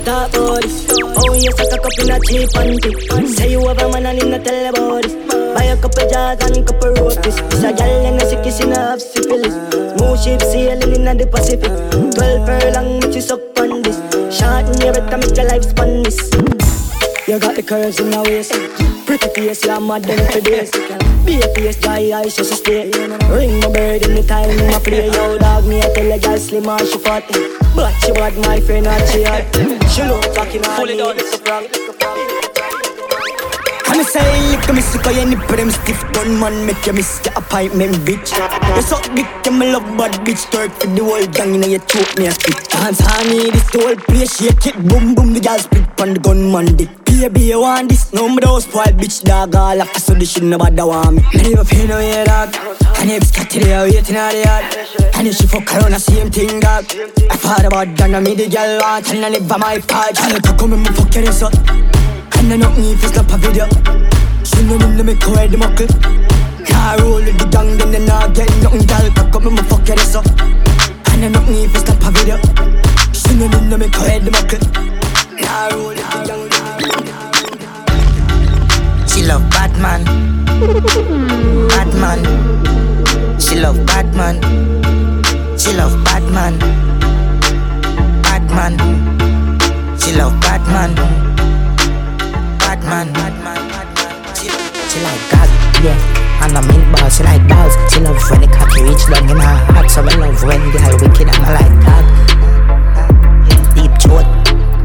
[0.07, 0.87] about this.
[0.89, 3.27] Oh, you suck a cup in a cheap panty.
[3.27, 5.13] Say you have a man and in a this.
[5.53, 7.37] Buy a couple jars and couple roasties.
[7.49, 9.53] This a gal and a sick in a half syphilis.
[9.97, 11.71] Smooth ship sailing in the Pacific.
[12.15, 13.97] Twelve furlong, which is up on this.
[14.35, 16.31] Short in your better make your life span this.
[17.27, 18.53] You got the curves in the waist.
[19.05, 20.71] Pretty face, you're mad them for days.
[21.27, 22.91] Be a face, dry eyes, so she stay.
[23.27, 25.07] Ring my bird in the time in my play.
[25.07, 27.27] Yo, dog, me I tell a girl slim and she fat.
[27.75, 29.43] But she bad, my friend, not she hot.
[29.91, 31.67] She look talking on me, it's a prank.
[33.89, 36.93] And I say, look at me, sick of any them stiff gun man, make you
[36.93, 38.31] miss your appointment, bitch.
[38.75, 41.67] You suck dick, you me love bad bitch, twerk for the whole gang, you know
[41.67, 42.69] you choke me a spit.
[42.69, 46.13] Dance on me, this the whole place, shake it, boom boom, the girl spit on
[46.13, 46.96] the gunman dick.
[47.07, 48.11] Baby, you want this?
[48.13, 51.21] No, me those spoiled bitch, dog, all after so this shit nobody want me.
[51.33, 52.53] Me never pay no yeah, dog.
[52.99, 55.15] And if Scotty they are waiting at the yard.
[55.15, 56.85] And if she fuck around the same thing, dog
[57.31, 60.19] I thought about that, now me the girl want And I never my part.
[60.19, 61.53] Girl, come and me fuck your ass up.
[62.37, 63.65] And I not need to snap a video.
[64.43, 65.87] She no need to make her head muckle.
[66.67, 69.87] Car roll with the gang then they not get nothing Girl, cock up me fuck
[69.87, 70.27] your ass up.
[71.15, 72.37] And I not need to snap a video.
[73.15, 74.61] She no need to make her head muckle.
[75.39, 76.46] Car roll with the gang
[79.27, 80.05] love Batman.
[81.67, 82.19] Batman.
[83.39, 84.41] She love Batman.
[85.57, 86.57] She love Batman.
[88.23, 88.77] Batman.
[89.99, 90.95] She love Batman.
[92.59, 93.07] Batman.
[94.33, 95.49] She, she like God,
[95.83, 96.43] yeah.
[96.43, 99.35] And I mean balls, she like balls She love when the cocky reach down in
[99.35, 99.91] her heart.
[99.91, 102.05] So I love when the high wicked and I like that.
[103.75, 104.27] Deep throat,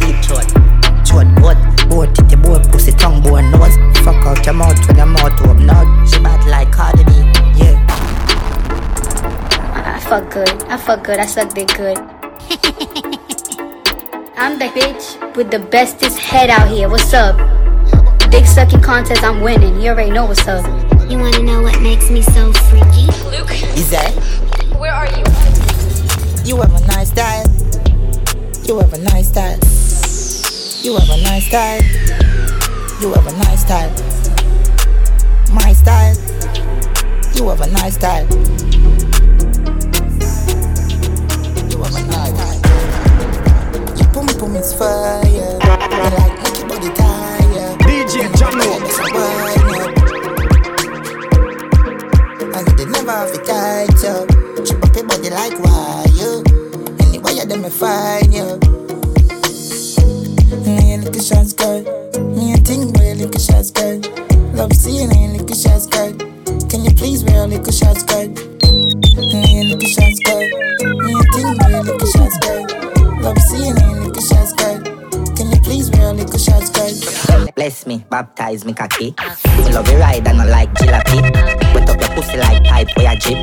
[0.01, 0.49] deep throat.
[1.07, 3.92] Throat boat, boat titty boat Pussy tongue bone nose
[4.45, 7.13] your mouth when your mouth open out She bad like Cardi B,
[7.55, 7.79] yeah
[9.75, 10.49] I fuck good.
[10.65, 11.19] I fuck good.
[11.19, 11.99] I suck dick good.
[14.37, 16.89] I'm the bitch with the bestest head out here.
[16.89, 17.37] What's up?
[18.31, 19.81] Dick sucking contest, I'm winning.
[19.81, 20.65] You already know what's up.
[21.11, 23.07] You wanna know what makes me so freaky?
[23.31, 24.13] Luke Is that?
[24.79, 25.25] Where are you?
[26.45, 27.47] You have a nice style
[28.65, 29.59] You have a nice style
[30.83, 31.83] You have a nice style
[33.01, 34.12] You have a nice style
[35.53, 36.17] My style.
[37.35, 38.27] You have a nice style.
[41.69, 42.61] You have a nice style.
[43.97, 45.23] Your pum pum is fire.
[45.25, 45.59] You
[46.17, 48.69] like make your body tired DJ Jono
[52.57, 54.27] And they never have it tight, yo
[54.65, 56.43] Chip up your body like wire.
[57.01, 58.59] Anyway, them me find you
[60.65, 61.83] Me a little shots girl.
[62.35, 64.01] Me a thing where a little shots girl.
[64.55, 66.13] Love seeing a little shots girl
[66.69, 71.23] Can you please wear a little shots girl Me a little shots girl Me a
[71.33, 74.81] thing where a little shots girl Love seeing a little shots girl
[75.37, 79.15] Can you please wear a little shots girl Bless me, baptize me cocky
[79.73, 81.21] love you ride and I like jalopy
[81.75, 83.39] Wet up your pussy like pipe where you drip.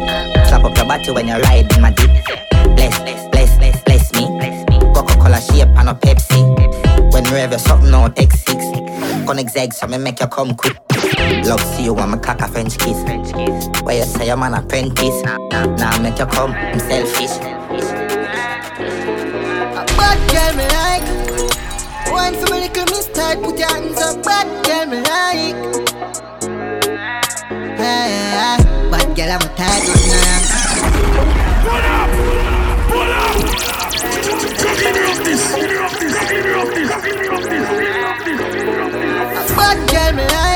[0.48, 2.10] Slap up your body when you ride in my deep
[2.76, 4.26] Bless, bless, bless, bless, bless me.
[4.94, 7.14] Coca-Cola shape and a Pepsi.
[7.14, 10.89] When you rev you something out X6 Connect zag so me make you come quick
[11.46, 12.98] Love see you want me cock a French kiss.
[13.84, 15.22] Where you say I'm an apprentice?
[15.24, 17.38] Now I make you come, I'm selfish.
[19.98, 21.06] Bad girl me like.
[22.12, 24.24] Wine for me little miss tight Put your hands up.
[24.24, 25.56] Bad girl me like.
[27.78, 28.90] Hey, hey, hey.
[28.92, 29.84] Bad girl I'm a tight
[31.70, 32.08] one now
[39.56, 40.49] Bad girl me like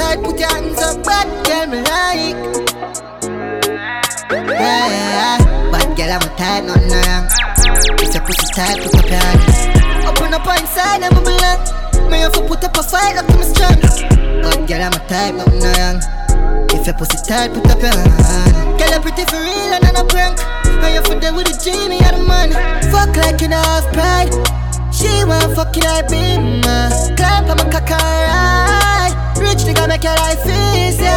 [0.00, 2.40] tight Put your hands up Bad girl me like.
[4.30, 5.38] Hey.
[5.72, 7.24] Bad girl I'm a tight nothing wrong
[8.00, 10.08] If your pussy tight put up your hand.
[10.08, 11.60] Open up inside I'm a belong
[12.10, 13.76] Me have to put up a fight up to me strong
[14.42, 15.98] Bad girl I'm a type nothing wrong
[16.72, 18.78] If your pussy tight put up your hand.
[18.78, 20.40] Girl you pretty for real and not a prank.
[20.64, 22.50] And you for there with a genie and a man.
[22.90, 24.32] Fuck like you don't have pride.
[24.94, 26.90] She want fuck you like me, man.
[27.16, 28.89] Climb on my cock and ride.
[29.40, 31.16] Rich nigga make your life easier.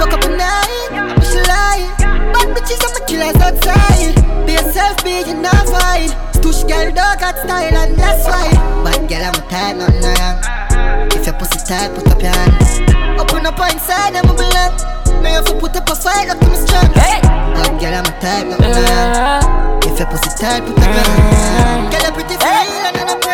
[0.00, 1.84] Fuck up a night, I wish you lie.
[2.32, 4.16] Bad bitches, I'm a killers outside.
[4.46, 6.10] Be yourself, be you not fight.
[6.32, 8.48] Stush girl, dog got style, and that's why.
[8.84, 11.12] Bad girl, I'm a type, nothing wrong.
[11.12, 13.20] If your pussy tight, put up your hand.
[13.20, 15.22] Open up inside, I'm a belong.
[15.22, 16.88] Me have to put up a fight, look to me strong.
[16.94, 17.20] Hey!
[17.20, 19.82] Bad girl, I'm a type, nothing wrong.
[19.84, 21.92] If your pussy tight, put up your hand.
[21.92, 23.27] Girl, you pretty real, and I'm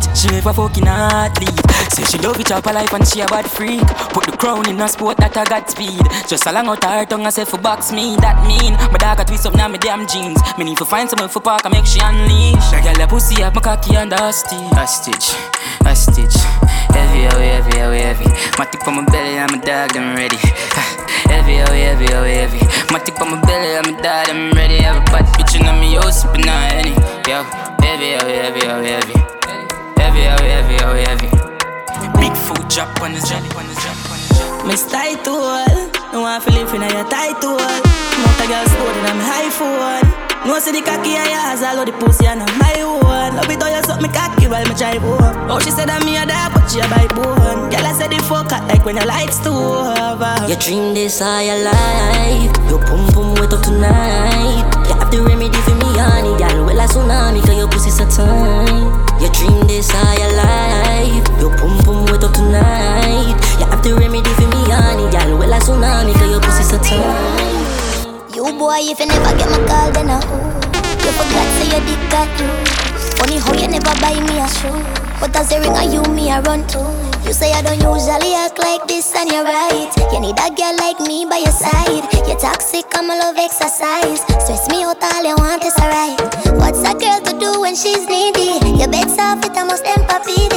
[0.00, 1.60] Bitch, she never fucking leave.
[1.92, 3.84] Say she love it up her life and she a bad freak.
[4.14, 6.00] Put the crown in a sport that I got speed.
[6.28, 8.74] Just along out her tongue and say for box me, that mean.
[8.92, 10.40] My dog a twist up now my damn jeans.
[10.56, 12.70] Me need to find someone for park and make she unleash.
[12.72, 14.72] That girl a pussy up my cocky and a stitch.
[14.72, 15.28] A stitch,
[15.84, 16.36] a stitch.
[16.96, 18.28] Heavy, oh heavy, oh heavy.
[18.58, 20.36] My tip on my belly, I'm a dog, I'm ready.
[21.28, 22.60] Heavy, oh heavy, oh heavy.
[22.92, 24.82] My tip on my belly, I'm a dog, I'm ready.
[24.82, 26.94] Have a bad bitch in me, oh sipping on any.
[27.28, 27.44] Yo,
[27.84, 29.29] heavy, oh heavy, oh heavy.
[30.10, 31.30] Heavy, oh heavy, oh heavy.
[32.34, 34.66] food drop on the jelly, on the jelly, on the jelly.
[34.66, 35.70] Me stay tall,
[36.10, 37.54] no one feel live in your tight hole.
[37.54, 40.02] Mount a girl story and I'm high phone.
[40.50, 43.36] No see the cocky I has all of the pussy and I'm my own.
[43.38, 45.46] Love it how you suck me cocky while me drive home.
[45.46, 47.70] Oh, she said I'm me a dog, but she a bite bone.
[47.70, 50.34] Girl, I said the fuck hot like when the lights too over.
[50.50, 52.50] You dream this all your life.
[52.66, 54.66] Your pum pum wet up tonight.
[54.90, 56.66] You have the remedy for me, honey, girl.
[56.66, 59.09] Well, a tsunami, cause your pussy so tight.
[59.20, 61.24] You dream this all your life.
[61.40, 63.36] Your pum pum wet up tonight.
[63.60, 65.36] You have the remedy for me, honey, girl.
[65.36, 68.34] Well, a tsunami, cause your pussy so tight.
[68.34, 70.36] You boy, if you never get my call, then I who?
[71.04, 72.48] You forgot say your dick got you.
[73.20, 75.09] Funny how you never buy me a shoe.
[75.20, 76.80] But as a ring of you, me I run to.
[77.28, 79.92] You say I don't usually act like this, and you're right.
[80.10, 82.08] You need a girl like me by your side.
[82.26, 84.24] You're toxic, I'm a love exercise.
[84.40, 86.16] Stress me out, all you want is alright.
[86.56, 88.56] What's a girl to do when she's needy?
[88.80, 90.48] Your bed's off, it almost empathy.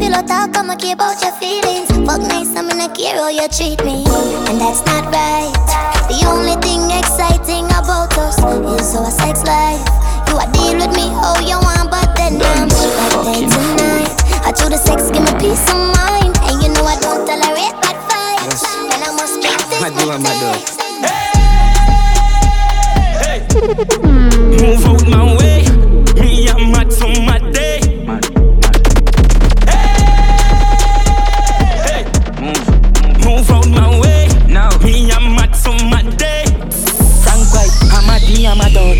[0.00, 1.92] Pillow talk, I'ma care about your feelings.
[2.08, 4.08] Fuck nice, I'm gonna care how you treat me.
[4.48, 5.52] And that's not right.
[6.08, 9.84] The only thing exciting about us is our sex life.
[10.32, 13.95] You are deal with me how you want, but then I'm like that tonight.
[14.56, 16.34] I do the sex, give me peace of mind.
[16.48, 18.64] And you know I don't tolerate bad vibes.
[18.64, 20.50] And I must keep this I do, I do.
[24.56, 25.60] Move out my way.
[26.20, 27.80] Me, I'm mad for my day.
[29.66, 30.02] Hey,
[31.84, 32.02] hey.
[33.24, 34.28] Move out my way.
[34.48, 36.44] Now, me, I'm mad for my day.
[37.22, 38.96] Frank White, I'm mad, me, I'm a dot.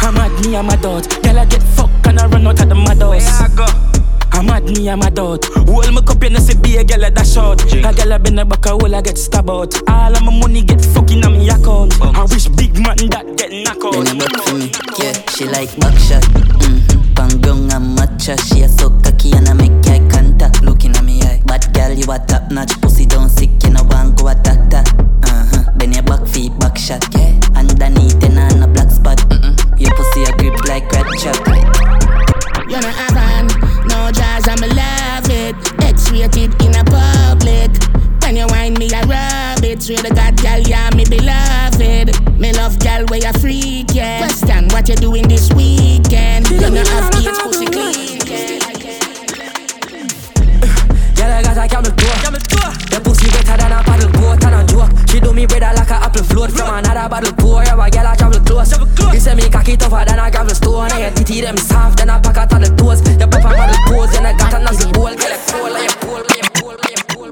[0.00, 1.22] I'm mad, me, I'm a dot.
[1.22, 3.40] Girl, I get fucked and I run out of the mad house.
[3.40, 3.97] Where I go?
[4.38, 5.44] I'm mad, me, I'm a dot.
[5.66, 7.60] Hold my cup, you know, see, be a girl at that shot.
[7.74, 9.74] A girl, I been a back, a hole, I get stabbed out.
[9.90, 12.00] All of my money get fucking on me account.
[12.00, 13.98] I wish big man that get knocked out.
[14.06, 14.70] Then work for me,
[15.02, 15.10] yeah.
[15.34, 17.02] She like backshot, mm-hmm.
[17.18, 18.38] Pangong and matcha.
[18.46, 20.62] She a so cocky and I make eye contact.
[20.62, 22.80] Looking at me eye, bad girl, you a top notch.
[22.80, 24.86] Pussy don't sick, you know want go attack that.
[25.26, 25.66] Uh-huh.
[25.74, 27.34] Bend your back feet, back shot, yeah.
[27.58, 29.18] Underneath and on a black spot.
[29.34, 29.58] Mm-mm.
[29.82, 31.42] Your pussy a grip like red shot.
[32.70, 35.56] You're not having no jazz, I'm love it.
[35.82, 37.70] X-rated in a public.
[38.22, 39.82] When you whine me, I rub it.
[39.82, 42.38] Swear to God, girl, yeah, me beloved.
[42.38, 44.26] Me love girl, where you freak, yeah.
[44.26, 46.48] Question what you doing this weekend.
[46.50, 48.18] You not have kids, pussy clean.
[51.16, 52.72] Girl, I got a camel toe.
[52.92, 54.47] Your pussy better than a paddle boat
[54.88, 55.10] a joke.
[55.10, 57.62] She do me better like a apple float from another bottle pour.
[57.64, 58.72] Yeah, a girl I travel close.
[59.12, 60.90] You say me cocky tougher than a gravel stone.
[60.98, 63.00] Your titty them soft than a pack of the toes.
[63.18, 65.14] Your papa model pose and I got a nozzle bowl.
[65.14, 67.30] Girl, I pull, I pull, I pull, I pull.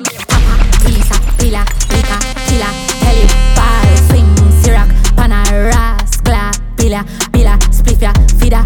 [0.85, 2.69] Pisa, pila, pica, chila,
[3.05, 3.27] heli,
[3.57, 4.31] ball, swing,
[4.63, 8.65] syrup, pana, ras, gla, pila, pila, spliffia, fida.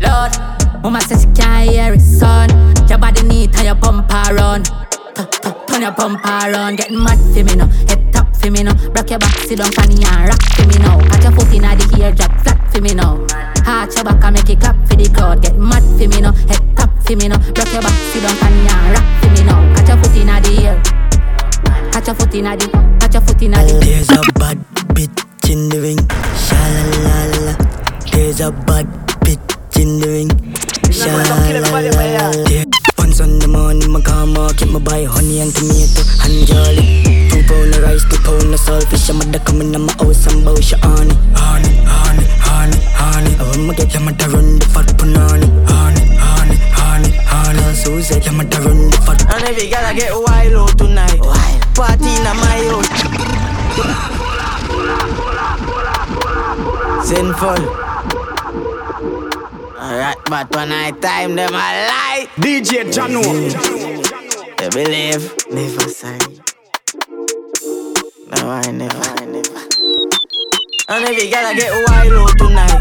[0.00, 0.32] Lord,
[0.82, 2.50] mama says she can't hear it, son.
[2.88, 4.62] Your body neat and your bumper run.
[5.74, 7.66] Turn your bumper run, get mad for me now.
[7.66, 8.74] Head top for me now.
[8.94, 11.00] Rock your back, sit down, funny and rock for me now.
[11.10, 13.18] Catch your foot in the ear, drop flat for me now.
[13.66, 15.42] Arch your back and make it clap for the crowd.
[15.42, 16.30] Get mad for me now.
[16.30, 17.42] Head top for me now.
[17.58, 19.74] Rock your back, sit down, funny and rock for me now.
[19.74, 20.78] Catch your foot in the ear.
[21.90, 22.66] Catch your foot in the,
[23.00, 23.58] catch your foot in the.
[23.82, 24.58] There's a bad
[24.94, 25.98] bitch in the ring.
[26.38, 27.54] Sha la la la.
[28.14, 28.86] There's a bad
[29.26, 30.30] bitch in the ring.
[30.94, 32.73] Sha la la la.
[32.96, 37.02] There- Once on the morning, my karma keep my buy honey and tomato and jolly.
[37.30, 39.10] Two pound of rice, two pound of saltfish.
[39.10, 43.34] I'm mother coming in my house and bow she honey, honey, honey, honey, honey.
[43.38, 47.74] I want me get your mother run the fat punani, honey, honey, honey, honey.
[47.74, 49.20] So said your mother run the fat.
[49.34, 51.20] And every girl I get wild out tonight.
[51.74, 52.90] Party in my house.
[57.08, 57.93] Sinful.
[59.84, 62.26] Alright, but when I time them I lie.
[62.36, 63.20] DJ Jono.
[64.62, 65.28] You believe?
[65.52, 66.40] Never sorry.
[68.32, 69.60] No, I never, I never.
[70.88, 72.80] And every girl I get wild out tonight.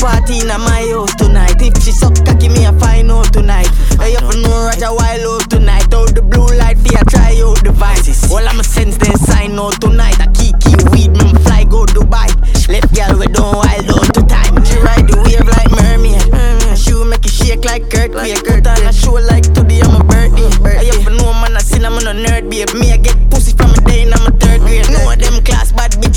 [0.00, 1.60] Party in my house tonight.
[1.60, 3.68] If she suck cocky, me a find out tonight.
[4.00, 5.92] I have to know Roger wild out tonight.
[5.92, 8.24] Out the blue light, ya try out the vices.
[8.32, 10.07] All I'm a sense then sign out tonight.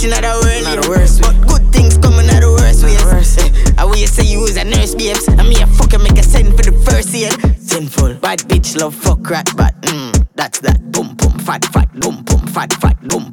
[0.10, 0.64] Bad bitch in world.
[0.64, 3.78] Not the worst But good things coming out the worst ways.
[3.78, 5.28] I will say you was a nurse babes.
[5.28, 7.32] And me a fucking make a send for the first year.
[7.58, 8.16] Sinful.
[8.16, 10.91] Bad bitch love fuck rat but mm, that's that.
[10.91, 13.31] Boom boom fat fat boom boom fat fat boom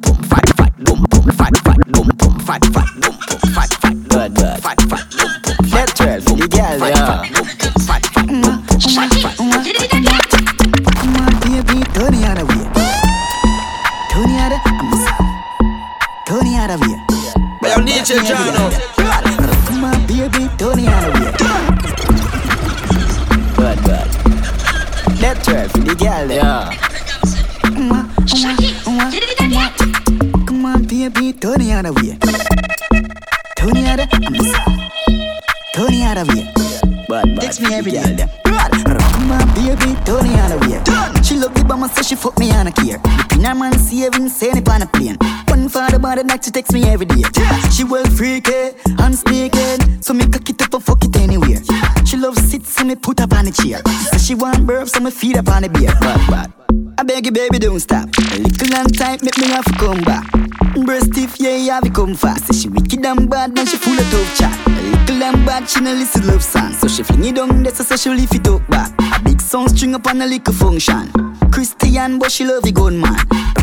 [62.09, 62.47] come fast.
[62.47, 64.67] Say she wicked and bad, and she full of tough chat.
[64.67, 66.73] A little and bad, she no listen love song.
[66.73, 68.91] So she fling it down, that's so she lift it up back.
[68.99, 71.11] A big song string up on a little function.
[71.51, 73.17] Christian, but she love the gun man.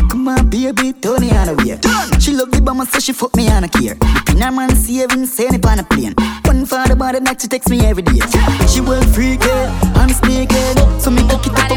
[0.09, 1.79] Come on, baby, turn it on away.
[2.19, 3.95] She love the bomber, so she fuck me on a care.
[3.95, 6.13] The pin her man saving, send it on a plane.
[6.45, 8.21] One for the body, like she text me every day.
[8.67, 9.51] She well freaky,
[9.99, 10.61] I'm sneaky,
[10.99, 11.76] so me cook it up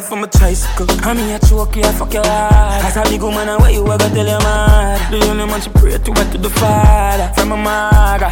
[0.00, 0.86] could girl a from a tricycle.
[1.06, 2.84] And me a choke you, I fuck your hard.
[2.84, 5.12] As a big woman, and where you ever tell your mad.
[5.12, 8.30] The only man she pray to went to the father from a mother.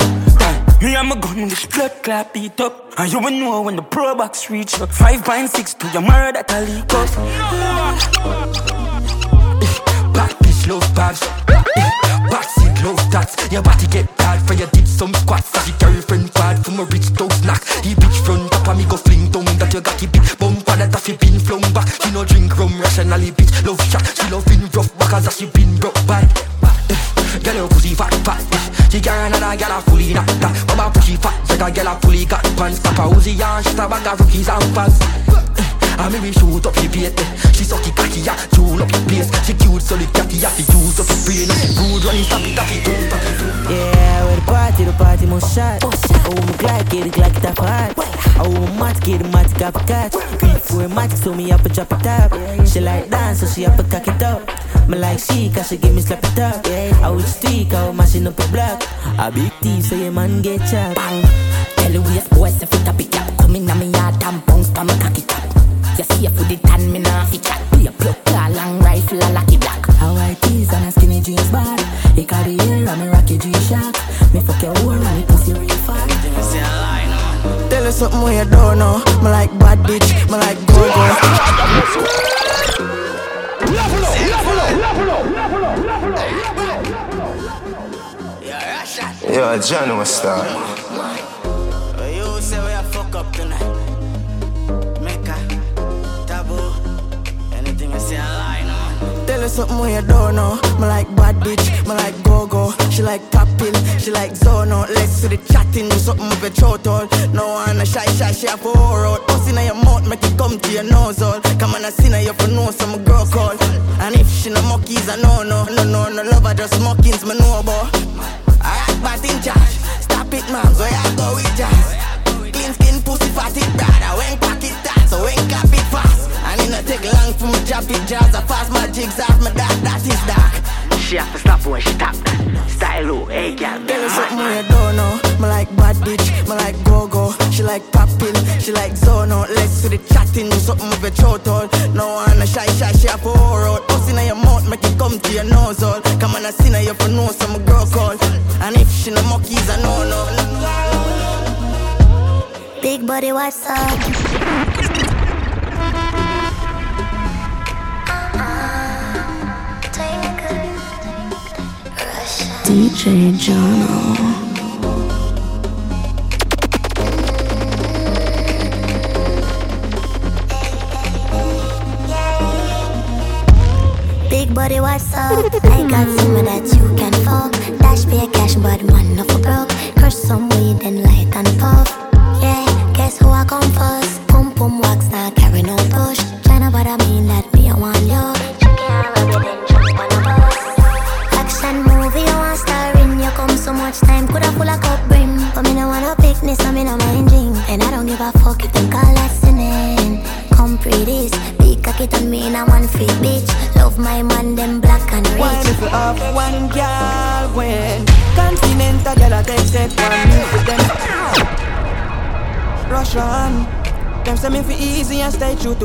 [0.82, 2.92] Me and my gun, this blood clap beat up.
[2.98, 4.90] And you will know when the pro box reach up.
[4.90, 7.08] 5.6 to your murder that I leak up.
[10.12, 11.20] Back bitch love bags
[12.30, 16.32] Backseat love tats Your body get bad for your did some squats As your girlfriend
[16.34, 19.30] bad from a rich dog snack The bitch front up and me go fling
[21.06, 21.88] that been flung back.
[22.02, 25.46] She no drink rum rationally bitch love shot She love in rough back as she
[25.46, 26.24] been broke bad
[27.42, 28.40] Girl your pussy fat fat.
[28.90, 30.54] She got another girl a fully knocked that.
[30.68, 32.80] Mama pussy fat Second girl a fully got pants.
[32.80, 34.98] Papa Uzi and shit a bag of rookies and fans.
[35.98, 37.14] I me we shoot up the bait
[37.54, 40.48] She suck it cocky ya, tune up the place She cute so the catty ya,
[40.50, 41.46] fi use up the brain.
[41.78, 43.93] Rude running stop it, taffy, don't taffy Yeah,
[44.54, 47.94] party, the party must shot Oh, my glide, get it like it up hard
[48.38, 51.64] Oh, my mat, get it mat, a catch Green for a magic, so me up
[51.64, 52.30] and drop it up
[52.66, 54.42] She like dance, so she up and cock it up
[54.88, 56.64] Me like she, cause she give me slap it up
[57.02, 58.82] I would streak, I would mashing up a block
[59.18, 61.00] A big thief, so your man get chopped
[61.76, 62.50] Tell you yes, boy,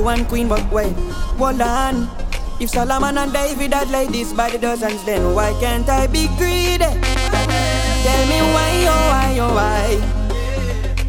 [0.10, 0.94] one queen but wait
[1.38, 2.10] Hold on.
[2.60, 6.90] If Solomon and David had ladies by the dozens then why can't I be greedy?
[8.06, 9.86] Tell me why oh why oh why?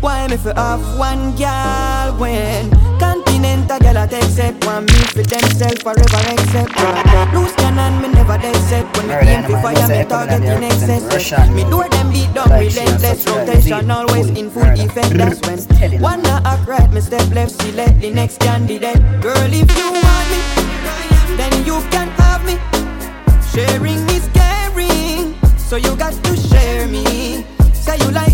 [0.05, 2.69] Why me for have one girl when
[3.01, 8.09] Continental girl I take step one me for themself forever except one Loose cannon me
[8.09, 8.97] never dead set.
[8.97, 13.27] When me aim for fire me target in excess Me do them beat down relentless.
[13.27, 18.11] Rotation always in full effect That's when one act right me step left select the
[18.11, 19.01] next candidate.
[19.21, 22.59] Girl if you want me Then you can have me.
[23.53, 27.45] Sharing is caring So you got to share me.
[27.73, 28.30] Say you like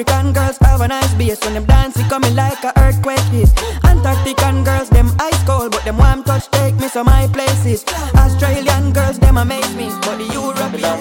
[0.00, 3.20] South American girls have a nice bass When them dance it coming like a earthquake
[3.32, 3.48] hit
[3.84, 7.84] Antarctican girls them ice cold But them warm touch take me to my places
[8.14, 11.00] Australian girls them amaze me But the European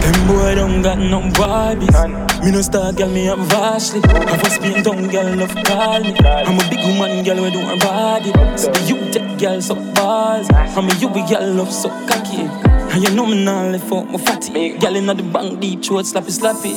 [0.00, 2.44] Them boy don't got no Barbies.
[2.44, 4.00] Me no star girl, me have Ashley.
[4.00, 6.14] Have a spin down girl, love call me.
[6.24, 8.32] I'm a big woman girl, we do her body.
[8.56, 10.48] So the you take girl so balls.
[10.50, 12.67] I'm a you be girl, love so cocky.
[12.98, 14.76] And you know me now left out my fatty.
[14.76, 16.74] Girl inna the bank, deep throat, slappy slappy.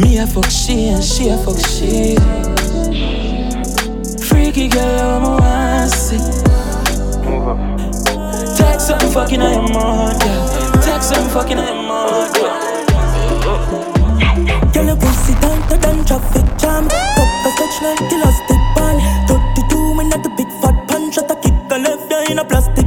[0.00, 2.16] Me a fuck she and she a fuck she.
[4.24, 6.16] Freaky girl, I'm a want see.
[8.56, 10.80] Take some fucking on your mouth, yeah.
[10.80, 12.72] Take some fucking on your mouth, yeah.
[14.72, 16.88] Girl, your pussy tighter than traffic jam.
[16.88, 19.28] Cup a stretch like the elastic band.
[19.28, 21.16] 32 when at the big fat punch.
[21.16, 22.81] Shot a kick a left there in a plastic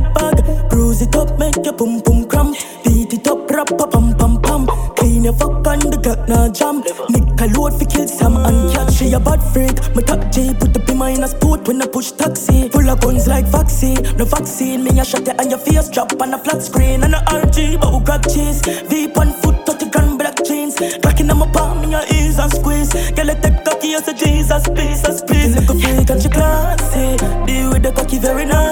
[1.64, 2.56] your pum pum cramp.
[2.84, 4.68] Beat it up, rap a pam pam pam.
[4.98, 6.82] Clean your fuck on the gut, nah jam.
[7.10, 8.92] Nickel load fi kill Sam and cat.
[8.92, 9.78] She a bad freak.
[9.96, 12.70] My top J put the beam in a sport when I push taxi.
[12.70, 14.02] Full of guns like vaccine.
[14.18, 15.90] No vaccine, me a shot it on your face.
[15.90, 17.80] Drop on a flat screen and a RG.
[17.80, 18.62] But who grab cheese?
[18.90, 20.76] Veep on foot, 30 grand black jeans.
[20.76, 22.92] Cracking on my palm, me a ease and squeeze.
[23.12, 25.56] Girl, I take cocky as a Jesus, Jesus, please.
[25.56, 27.18] Look a freak and she classy.
[27.46, 28.65] Deal with the cocky very nasty.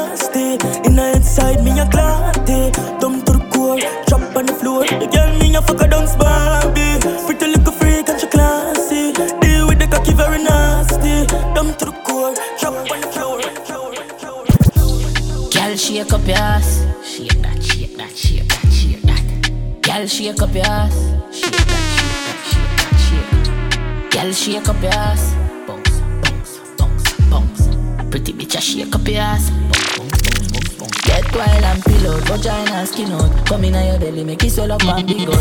[16.24, 16.86] Up your ass.
[17.04, 19.82] Shake that, shake that, shake that, shake that.
[19.82, 20.96] Girl, shake up your ass.
[21.36, 24.12] Shake that, shake that, shake that, shake.
[24.12, 25.36] Girl, shake up your ass.
[25.68, 27.68] Bounce, bounce, bounce, bounce.
[28.10, 29.50] Pretty bitch, I shake up your ass.
[29.50, 31.02] Bounce, bounce, bounce, bounce, bounce.
[31.04, 33.46] Get wild and pillow, vagina skin out.
[33.46, 35.36] Come in your belly, make it swell up and big out.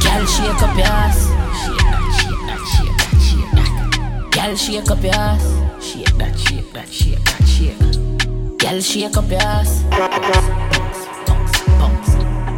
[0.00, 1.28] Girl, shake up your ass.
[1.60, 4.30] Shake that, shake that, shake that, shake that.
[4.32, 5.65] Girl, shake up your ass.
[8.68, 9.84] Girl, shake up your ass.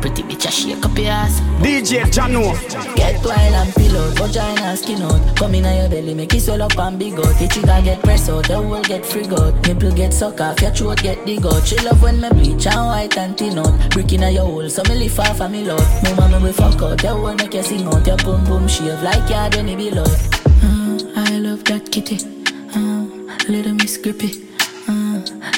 [0.00, 1.40] Pretty bitch, I shake up your ass.
[1.61, 2.56] DJ Jono.
[2.96, 5.36] Get wild and pillow, vagina skin out.
[5.36, 7.38] Come in your belly, make it swell up and big out.
[7.38, 9.52] The trigger get press out, the hole get frig out.
[9.66, 11.66] Nipple get suck off, your throat get dig out.
[11.66, 13.90] She love when me bleach and white and thin out.
[13.90, 15.84] Brick in your hole, so me lift off and me load.
[16.04, 18.06] No mama we fuck out, the hole make you sing out.
[18.06, 20.09] Your boom boom shave like yard when it be loud.
[20.09, 22.16] Mm, I love that kitty.
[22.16, 24.48] Mm, little miss grippy.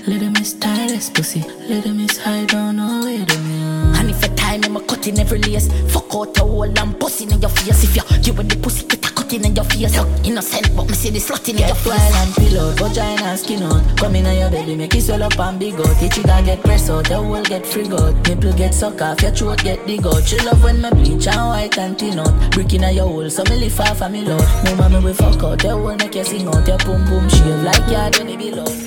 [0.07, 1.42] Little miss tireless pussy.
[1.68, 3.98] Little miss high down all way to me.
[3.98, 7.30] And if a time I'm a cutting every lace, fuck out your hole and busting
[7.30, 7.84] in your face.
[7.84, 9.96] If you give the pussy, get a cutting in your face.
[9.96, 11.86] Look innocent, but me see the slut in your face.
[11.86, 13.98] Wild and pillow, vagina skin out.
[13.98, 16.01] Come in on your belly, make it swell up and big out.
[16.01, 18.26] The trigger get press out, the hole get frig out.
[18.26, 20.24] Nipple get suck off, your throat get dig out.
[20.24, 22.53] She love when me bleach and white and thin out.
[22.53, 24.48] Brick in your hole, so me lift off and me load.
[24.64, 26.66] No mommy we fuck out, the hole make you sing out.
[26.66, 28.80] Your boom boom shave like yard when it be.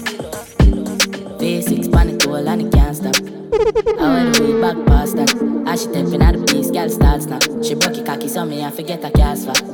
[2.94, 3.34] Can't stop.
[4.00, 5.32] I went way back past that.
[5.68, 7.44] As she stepping out the place, girl starts snap.
[7.64, 9.74] She broke it cocky, so me I forget a cast for.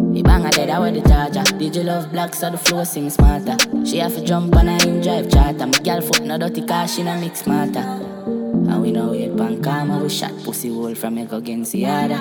[0.00, 1.42] We bang I dead, I wear the charger.
[1.58, 3.56] Did you love black so the flow sing smarter?
[3.84, 5.66] She have to jump on a in drive charter.
[5.66, 7.80] My girl foot no dirty car, she no mix smarter.
[7.80, 12.18] And we know it pan karma, we shot pussy hole from a against the other.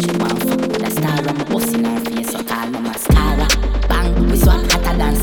[0.00, 3.46] She want fuck with a star, I'm bust in her face, so call no mascara.
[3.88, 5.16] Bang, we swap hotter than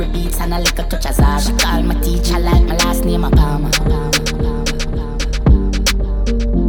[0.00, 1.42] every beats and a little touch of.
[1.42, 3.70] She call my teacher like my last name, a Palmer.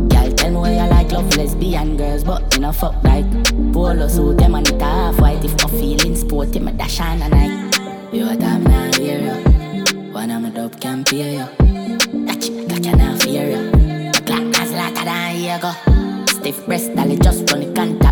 [0.09, 3.25] Girl, tell me why you like love lesbian girls, but you know fuck right.
[3.73, 5.43] Polo suit, them and it half white.
[5.43, 8.13] If I'm feeling sporty, me dash on a night.
[8.13, 10.11] You a damn now hear you.
[10.11, 11.45] One of my dope can pay you.
[12.25, 13.71] That chick got you now fear you.
[14.11, 15.71] The clock has later than here go.
[16.27, 18.10] Stiff breast, dolly just run the contact.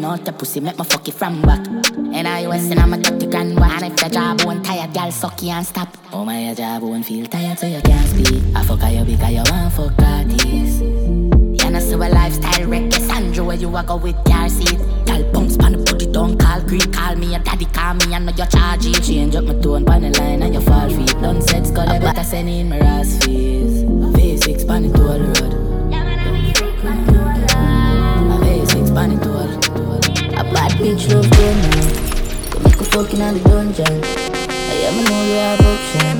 [0.00, 1.66] Skin out the pussy, make my fuck it from back.
[1.68, 3.70] And I was in I'm a 30 grand one.
[3.70, 5.94] And if your job won't tired, girl suck you and stop.
[6.10, 8.42] Oh my your job won't feel tired so you can't speak.
[8.56, 10.80] I fuck you because you want fuck parties.
[10.80, 14.78] You know so a lifestyle reckless Andrew where you a go with car seat.
[15.04, 18.20] Girl bounce pan the body, don't call Greek, call me your daddy, call me, I
[18.20, 19.02] know your charge it.
[19.02, 21.12] Change up my tone pan the line and you fall feet.
[21.20, 23.84] Done set skull, I better send in my ass fees.
[23.84, 25.59] V6 pan the toll road.
[30.80, 32.50] Bitch love go now.
[32.50, 34.00] Go make a fucking out the dungeon.
[34.48, 36.16] I am know you have option.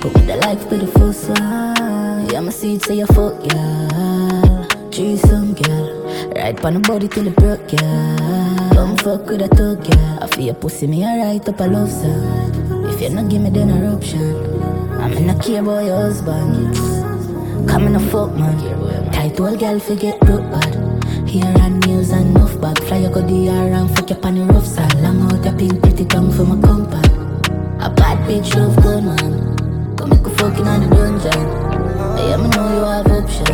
[0.00, 2.32] But with the life to the full side.
[2.32, 4.66] Yeah, my seed say you fuck, yeah.
[4.90, 6.02] Threesome, girl.
[6.34, 8.70] Right pon the body till it broke, yeah.
[8.74, 10.18] Come fuck with a thug, yeah.
[10.20, 12.88] I feel your pussy, me a right up a love song.
[12.88, 14.34] If you not give me then a option.
[15.00, 16.74] I'm in a care about your husband.
[17.68, 18.58] Come in a fuck, man.
[19.12, 20.50] Tight old girl, forget broke
[21.32, 22.78] Here and news and enough bag.
[22.84, 24.92] Fly you go the around, fuck you on the rough side.
[25.00, 27.08] Long out your pink pretty tongue for my compact.
[27.80, 29.96] A bad bitch love good, man.
[29.96, 31.32] Come make a fucking on the dungeon.
[31.32, 33.46] I am know you have option.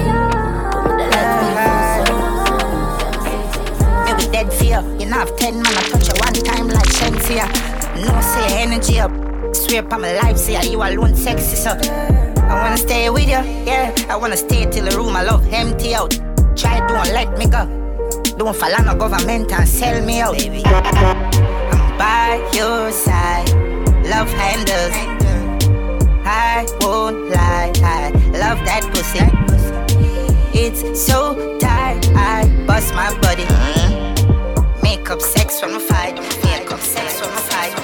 [4.07, 4.83] Come be dead fear.
[4.99, 7.47] You know have ten man I touch you one time like Shenseea.
[8.05, 9.13] No say energy up.
[9.55, 11.79] Swear upon my life, say you alone sexy so.
[12.43, 13.95] I wanna stay with you, yeah.
[14.09, 16.19] I wanna stay till the room I love empty out.
[16.89, 17.67] Try don't let me go.
[18.39, 20.39] Don't fall on the government and sell me out.
[20.39, 20.63] Baby.
[20.65, 23.49] I'm by your side.
[24.09, 24.97] Love handles.
[26.25, 27.73] I won't lie.
[27.85, 29.21] I love that pussy.
[30.59, 32.09] It's so tight.
[32.17, 33.45] I bust my body.
[34.83, 36.15] Make up sex from the fight.
[36.45, 37.75] Make up sex from the fight.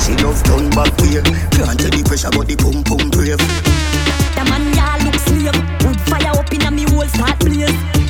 [0.00, 4.44] She love turn back way Can't tell the pressure but the pum pum brave The
[4.50, 8.02] man ya look slave Wood fire up in a me whole start blaze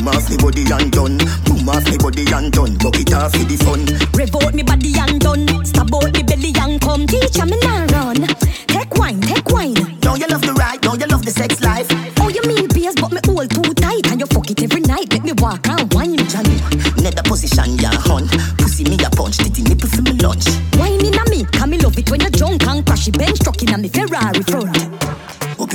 [0.00, 1.18] Boom off me body and done.
[1.44, 2.72] Boom off me body and done.
[2.78, 3.84] Buck it off for the fun.
[4.16, 5.44] Rev out me body and done.
[5.66, 7.06] Stab out me belly and come.
[7.06, 8.24] Teacher me nah run.
[8.64, 9.76] Take wine, take wine.
[10.00, 11.84] Now you love the ride, now you love the sex life.
[12.16, 15.12] Oh you mean beers but me hold too tight And you fuck it every night.
[15.12, 16.16] Make me walk and wine.
[16.32, 16.56] Johnny
[16.96, 20.48] Nether position ya hunt Pussy me a punch Titty nipple for me lunch.
[20.80, 23.38] Wine in a me Cause me love it when you drunk and crash it Bench
[23.40, 24.79] truck in a me Ferrari front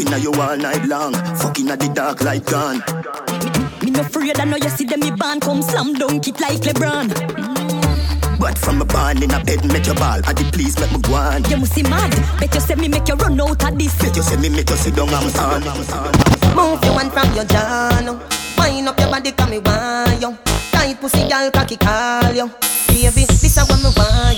[0.05, 1.13] Up in a you all night long.
[1.37, 2.83] Fucking at the dark light gone
[3.81, 6.61] Me no afraid I know you see them me band Come slam dunk it like
[6.61, 7.09] LeBron.
[8.39, 10.21] But from a barn in a bed make your ball.
[10.25, 11.43] At the please make me go on.
[11.45, 12.11] You must see mad.
[12.39, 13.97] Bet you say me make you run out of this.
[13.97, 15.63] Bet you say me make you sit down and son
[16.55, 18.19] Move your one from your jaw
[18.57, 20.37] Wind up your body come me want you.
[20.71, 22.47] Tight pussy girl cocky call you.
[22.87, 24.34] Baby, this is what me want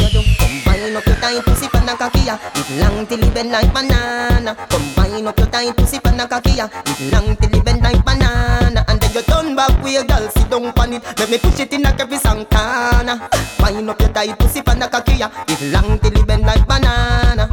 [2.28, 4.52] ya It long till it bend like banana.
[4.68, 7.82] Come wind up your tight pussy pan a cocky ya It long till it bend
[7.82, 8.84] like banana.
[8.88, 11.04] And then you turn back with your girl sit down pan it.
[11.18, 13.30] Let me push it in a every Santana.
[13.64, 16.68] Wind up your tight pussy pan a cocky ya It long till it bend like
[16.68, 17.48] banana.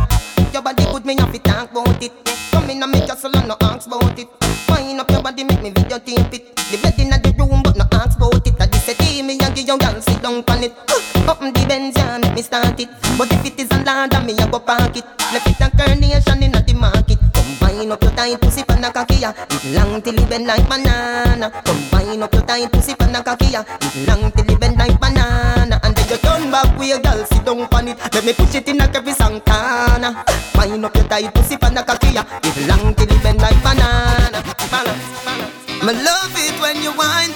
[0.52, 2.12] Your body good me have to talk about it.
[2.50, 4.28] Come in and make your salon no ask about it.
[4.68, 7.86] Wind up your body make me videotape it The bed in the room but no
[7.92, 8.54] ask about it.
[8.60, 10.72] I just say me and give your girl sit down pan it.
[10.90, 12.88] Uh, Open the Benz yeah make me start it.
[13.18, 13.73] But if it is
[14.94, 18.90] It Left it a carnation in the market Combine up your tight pussy pan a
[18.90, 21.50] It long till it bend like banana.
[21.64, 25.80] Combine up your tight pussy pan a It long till it bend like banana.
[25.82, 27.98] And then you turn back with your girl sit down pan it.
[28.14, 30.24] Let me push it in a every Santana
[30.54, 34.42] Wind up your tight pussy pan a It long till it bend like banana.
[34.70, 36.23] Balance, balance me love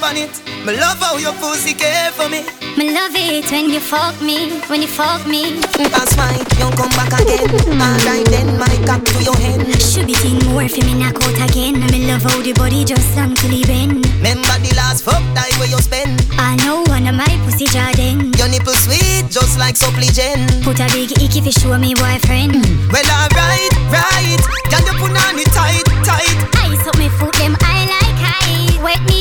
[0.08, 0.32] on it.
[0.64, 2.40] Me love how your pussy care for me.
[2.76, 5.60] Me love it when you fuck me, when you fuck me.
[5.76, 7.50] That's why you come back again.
[7.76, 9.68] Alright then, my cock to your hand.
[9.82, 11.80] Should be thing more for me knock out again.
[11.92, 14.06] Me love how the body just it bend.
[14.16, 16.24] Remember the last fuck time where you spend.
[16.38, 18.32] I know one of my pussy jardin.
[18.40, 20.64] Your nipple sweet, just like supplicant.
[20.64, 22.54] Put a big icky fi show me boyfriend.
[22.54, 22.92] Mm.
[22.92, 24.40] Well alright, right.
[24.72, 26.38] Can you put on it tight, tight?
[26.64, 28.82] Ice up me foot them I like high.
[28.82, 29.17] Wet me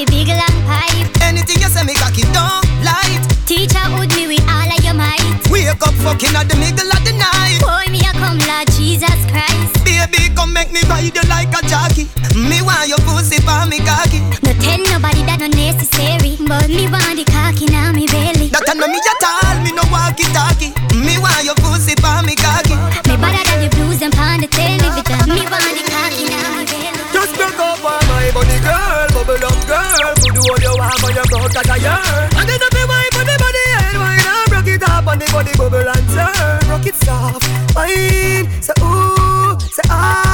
[0.00, 1.08] the big long pipe.
[1.20, 3.20] Anything you say, me cocky don't light.
[3.44, 5.20] Teacher would me with all of your might.
[5.52, 7.60] Wake up fucking at the middle of the night.
[7.60, 9.76] Boy, me a come, Lord Jesus Christ.
[9.84, 12.08] Baby, come make me ride you like a jockey.
[12.32, 14.24] Me want your pussy for me cocky.
[14.40, 18.48] No tell nobody that no necessary, but me want the cocky now me belly.
[18.48, 20.72] That I me me at all, me no walkie talkie.
[20.96, 22.69] Me want your pussy for me cocky.
[28.36, 29.06] On my girl.
[29.14, 30.14] Bubble up, girl.
[30.20, 32.30] Put the all you want on your coat, cause I yearn.
[32.38, 34.50] And then up your wipe on the body, head wine up.
[34.50, 36.70] Rock it up on the body, bubble and turn.
[36.70, 38.46] Rock it soft, fine.
[38.62, 40.29] Say ooh, say ah.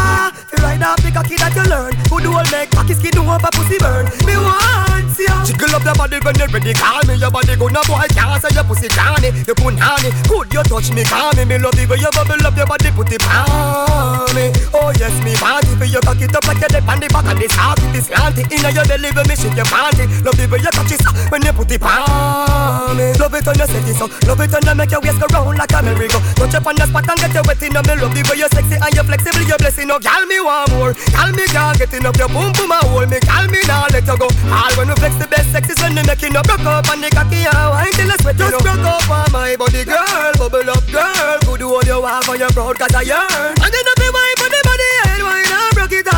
[0.77, 1.97] Right up the cocky that you learn.
[2.05, 4.05] The whole make cocky skin over pussy burn.
[4.29, 5.41] Me want ya.
[5.41, 6.77] Jiggle up your body when you're ready.
[6.77, 9.33] Call me your body gonna boy can't say your pussy canny.
[9.49, 11.01] You put honey, could you touch me?
[11.09, 14.53] Call me, me love the way you bubble up your body, put it on me.
[14.77, 15.77] Oh yes, me it.
[15.81, 17.81] For you cock it up like you're dead on the back of this heart.
[17.81, 18.45] It is slanty.
[18.53, 20.05] Inna your belly when me shake your panty.
[20.29, 21.01] Love the way you touch it
[21.33, 23.17] when you put it on me.
[23.17, 24.13] Love it when you set it so.
[24.29, 26.21] Love it when you make your waist go round like a merry-go.
[26.37, 27.95] Touch up on the spot and get you wet inna me.
[27.97, 29.45] Love the way you sexy and you flexible.
[29.49, 29.89] You blessing.
[29.89, 30.93] No, gal me want more.
[31.15, 32.17] Gal me can't get enough.
[32.17, 33.19] Your boom boom a hold me.
[33.21, 34.29] Gal me now let you go.
[34.51, 36.47] All when we flex the best sex is when we making up.
[36.47, 38.37] Broke up on the cocky and wine till I sweat.
[38.37, 40.33] Just broke up on my body, girl.
[40.39, 41.39] Bubble up, girl.
[41.47, 43.55] Good hold you want for your proud 'cause I yearn.
[43.63, 44.66] And then up your wipe on the body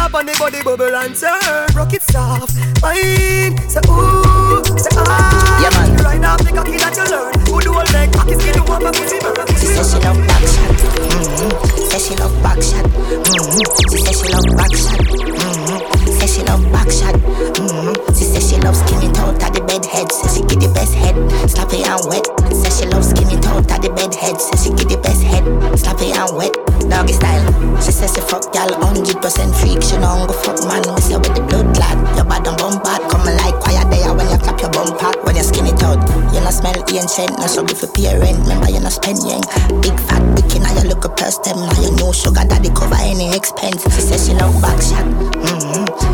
[0.08, 1.66] up on the body bubble and turn.
[1.76, 3.56] Rock it soft, fine.
[3.68, 5.60] Say ooh, say ah.
[5.62, 5.96] Yeah, man.
[6.04, 7.32] Right now the cocky that you learn.
[7.44, 9.46] Good hold leg, cocky skin you want for pussy burn.
[9.60, 10.72] She says she love back shot.
[11.12, 11.84] Mm-hmm.
[11.90, 12.84] Says she love back shot.
[12.88, 13.92] Mm-hmm.
[13.92, 14.98] She says she love back shot.
[14.98, 16.07] Mm-hmm.
[16.18, 17.14] Says she love back shot.
[17.14, 17.94] Mm-hmm.
[18.14, 20.10] She says she love skinny out at the bed head.
[20.10, 21.14] Says she get the best head.
[21.46, 22.26] Sloppy and wet.
[22.50, 24.34] Says she love skinny out at the bed head.
[24.40, 25.46] Says she get the best head.
[25.78, 26.50] Sloppy and wet.
[26.90, 27.46] Doggy style.
[27.78, 29.14] She says she fuck gal 100%
[29.62, 29.78] freak.
[29.78, 30.82] She don't go fuck man.
[30.90, 31.94] We say with the blood clot.
[32.18, 32.98] Your bad and bum bad.
[33.06, 35.22] Coming like quiet there when you clap your bum part.
[35.22, 36.02] When you skinny out.
[36.34, 37.38] You not smell ancient.
[37.38, 38.42] No struggle for pay rent.
[38.42, 39.46] Remember you not spend yang.
[39.78, 40.66] Big fat bikini.
[40.66, 41.62] Now you look a plus them.
[41.62, 43.86] Now you know sugar daddy cover any expense.
[43.94, 45.06] She says she love back shot.
[45.46, 46.07] Mm-hmm.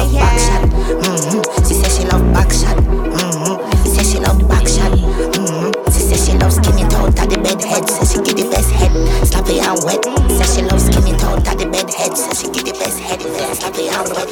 [0.00, 0.64] She she love back shot.
[0.64, 1.68] Mm-hmm.
[1.68, 2.76] She says she love back shot.
[2.80, 3.84] Mm-hmm.
[3.84, 4.92] Says she love back shot.
[4.96, 5.92] Mm-hmm.
[5.92, 7.84] She says she love skinny out at the bed head.
[7.86, 8.92] Says she get the best head.
[9.28, 10.00] Sloppy and wet.
[10.32, 12.16] Says she love skinny out at the bed head.
[12.16, 13.20] Says she get the best head.
[13.20, 14.30] Sloppy and wet.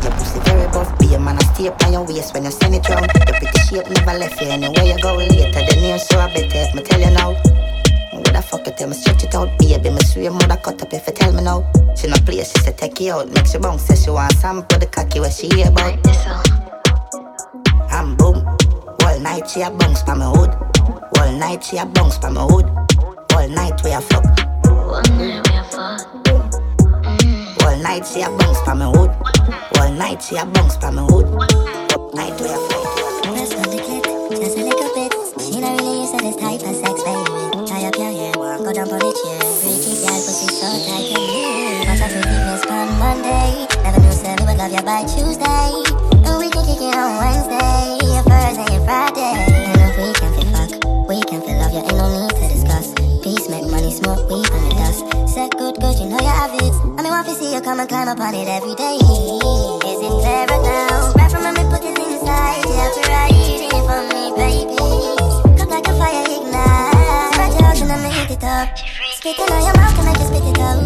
[0.00, 2.74] Your pussy very buff, be a man a stay on your waist when you send
[2.74, 3.12] it round.
[3.12, 5.52] Your pretty shape never left you anywhere you go later.
[5.52, 7.36] The name so I bet if me tell you now.
[8.40, 9.90] Would I fuck it till me stretch it out, baby?
[9.90, 11.60] Me swear mother cut up if you tell me now.
[11.94, 14.62] She no play, she say take you out, make she bounce, say she want some
[14.62, 15.92] for the cocky where she hear about.
[17.92, 18.14] And uh.
[18.16, 18.46] boom,
[19.04, 20.56] all night she a bounce pa me hood.
[21.18, 22.64] All night she a bounce pa me hood.
[23.34, 24.24] All night we a fuck.
[24.64, 26.00] All night we a fuck.
[27.20, 27.62] Mm.
[27.62, 29.10] All night she a bounce pa me hood.
[29.76, 31.26] All night she a bounce pa me hood.
[31.28, 32.88] All night we a fuck.
[33.22, 34.04] Press on the clip,
[34.40, 35.12] just a little bit.
[35.44, 36.99] She not really used to this type of sex,
[40.78, 41.82] tight, can you?
[41.88, 43.66] Watch out to weakness on Monday.
[43.82, 45.70] Never knew we would love you by Tuesday.
[46.22, 49.34] And we can kick it on Wednesday, your Thursday and Friday.
[49.66, 50.70] And if we can feel fuck,
[51.08, 52.94] we can feel love you, ain't no need to discuss.
[53.22, 55.02] Peace, make money, smoke weed on the dust.
[55.26, 56.74] Set good, good, you know you have it.
[56.98, 58.96] I mean, want to see you come and climb up on it every day.
[58.96, 61.12] Is it clearer now?
[61.30, 64.76] From we put it inside, you have to write it for me, baby.
[65.58, 66.49] Cook like a fire ignite.
[68.60, 68.76] Up.
[69.16, 70.76] Spit it on your mouth and make you spit it out.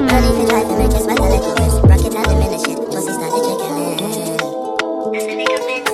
[0.00, 2.64] And if you try to make you sweat a little bit, rock it and diminish
[2.64, 2.78] it.
[2.88, 4.00] Pussy start to jiggling.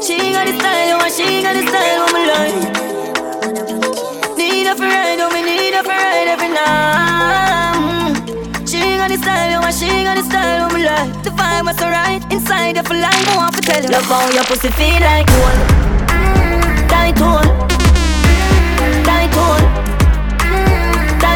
[0.06, 2.62] She got the style, oh, she got the style, oh, my life.
[4.38, 8.14] Need for ride, oh, me need for ride every night.
[8.68, 11.10] She got the style, oh, she got the style, oh, my life.
[11.24, 13.90] The vibe was alright, inside of a line, I want to tell you.
[13.90, 15.58] Love how your pussy feel like gold.
[16.86, 17.50] Tight hole,
[19.02, 19.95] tight hole.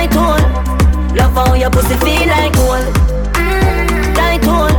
[0.00, 1.14] Like hole.
[1.14, 2.86] Love how your pussy feel like gold.
[3.34, 4.14] Mm.
[4.14, 4.69] Tight hole.